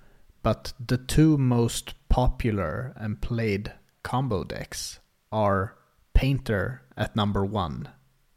[0.43, 3.72] but the two most popular and played
[4.03, 4.99] combo decks
[5.32, 5.76] are
[6.14, 7.88] Painter at number one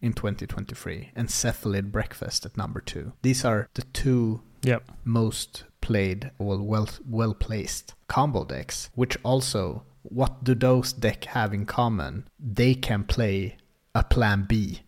[0.03, 3.13] in 2023 and Cephalid Breakfast at number two.
[3.23, 4.93] These are the two Yep.
[5.05, 11.53] most played well well well placed combo decks which also what do those deck have
[11.53, 13.57] in common they can play
[13.93, 14.83] a plan b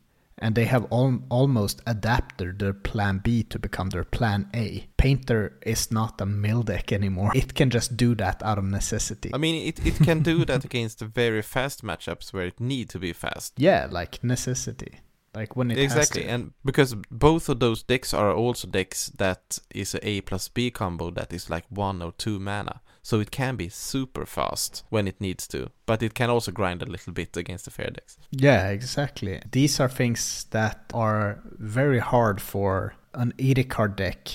[0.45, 4.87] and they have al- almost adapted their plan b to become their plan a.
[4.99, 7.33] Painter is not a mill deck anymore.
[7.35, 9.31] It can just do that out of necessity.
[9.33, 12.99] I mean, it, it can do that against very fast matchups where it need to
[12.99, 13.55] be fast.
[13.57, 15.01] yeah like necessity.
[15.35, 19.59] Like when it has exactly, and because both of those decks are also decks that
[19.75, 23.31] is a A plus B combo that is like one or two mana, so it
[23.31, 27.13] can be super fast when it needs to, but it can also grind a little
[27.13, 28.17] bit against the fair decks.
[28.31, 29.41] Yeah, exactly.
[29.53, 34.29] These are things that are very hard for an 80 card deck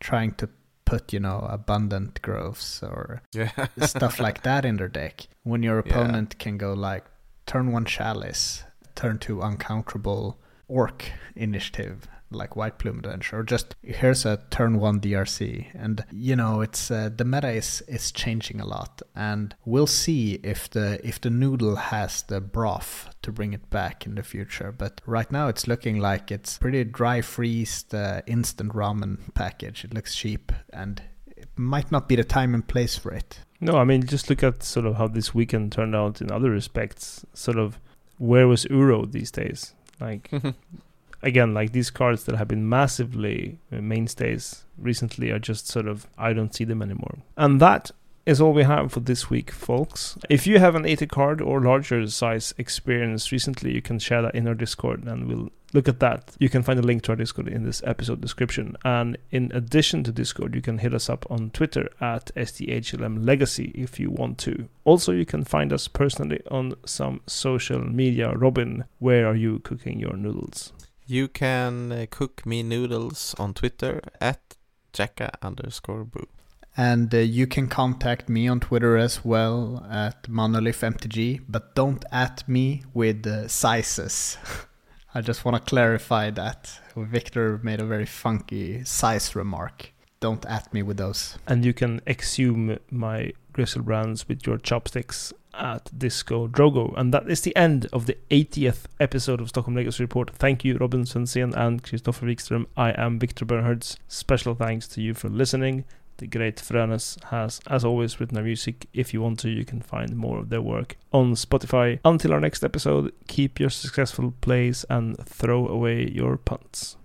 [0.00, 0.48] trying to
[0.84, 3.50] put, you know, abundant growths or Yeah,
[3.86, 5.26] stuff like that in their deck.
[5.44, 5.90] When your Yeah.
[5.92, 7.04] opponent can go like
[7.46, 8.64] turn one chalice,
[8.94, 10.36] turn two uncounterable
[10.68, 11.04] orc
[11.34, 16.60] initiative, like White Plume Adventure, or just here's a turn one DRC, and you know
[16.60, 21.20] it's uh, the meta is is changing a lot, and we'll see if the if
[21.20, 24.72] the noodle has the broth to bring it back in the future.
[24.72, 29.84] But right now it's looking like it's pretty dry freezed uh, instant ramen package.
[29.84, 33.40] It looks cheap and it might not be the time and place for it.
[33.60, 36.50] No, I mean just look at sort of how this weekend turned out in other
[36.50, 37.24] respects.
[37.34, 37.78] Sort of
[38.18, 39.74] where was Uro these days?
[40.00, 40.30] Like
[41.22, 46.06] again, like these cards that have been massively uh, mainstays recently are just sort of
[46.16, 47.18] I don't see them anymore.
[47.36, 47.90] And that
[48.26, 50.16] is all we have for this week, folks.
[50.28, 54.34] If you have an 80 card or larger size experience recently, you can share that
[54.34, 56.36] in our Discord and we'll look at that.
[56.38, 58.76] You can find a link to our Discord in this episode description.
[58.84, 63.72] And in addition to Discord, you can hit us up on Twitter at STHLM Legacy
[63.74, 64.68] if you want to.
[64.84, 68.32] Also, you can find us personally on some social media.
[68.32, 70.72] Robin, where are you cooking your noodles?
[71.10, 74.54] You can uh, cook me noodles on Twitter at
[74.92, 76.28] Jacka underscore brew.
[76.76, 82.48] And uh, you can contact me on Twitter as well at monolithmtg, but don't at
[82.48, 84.38] me with uh, sizes.
[85.14, 86.78] I just want to clarify that.
[86.94, 89.92] Victor made a very funky size remark.
[90.20, 91.38] Don't at me with those.
[91.44, 96.94] And you can exhume my Griselbrands with your chopsticks at Disco Drogo.
[96.96, 100.30] And that is the end of the 80th episode of Stockholm Legacy Report.
[100.30, 102.66] Thank you, Robin Svensson and Christopher Wikström.
[102.76, 103.96] I am Victor Bernhards.
[104.08, 105.84] Special thanks to you for listening.
[106.18, 108.86] The great Frönes has, as always, written our music.
[108.92, 111.98] If you want to, you can find more of their work on Spotify.
[112.04, 116.96] Until our next episode, keep your successful plays and throw away your punts.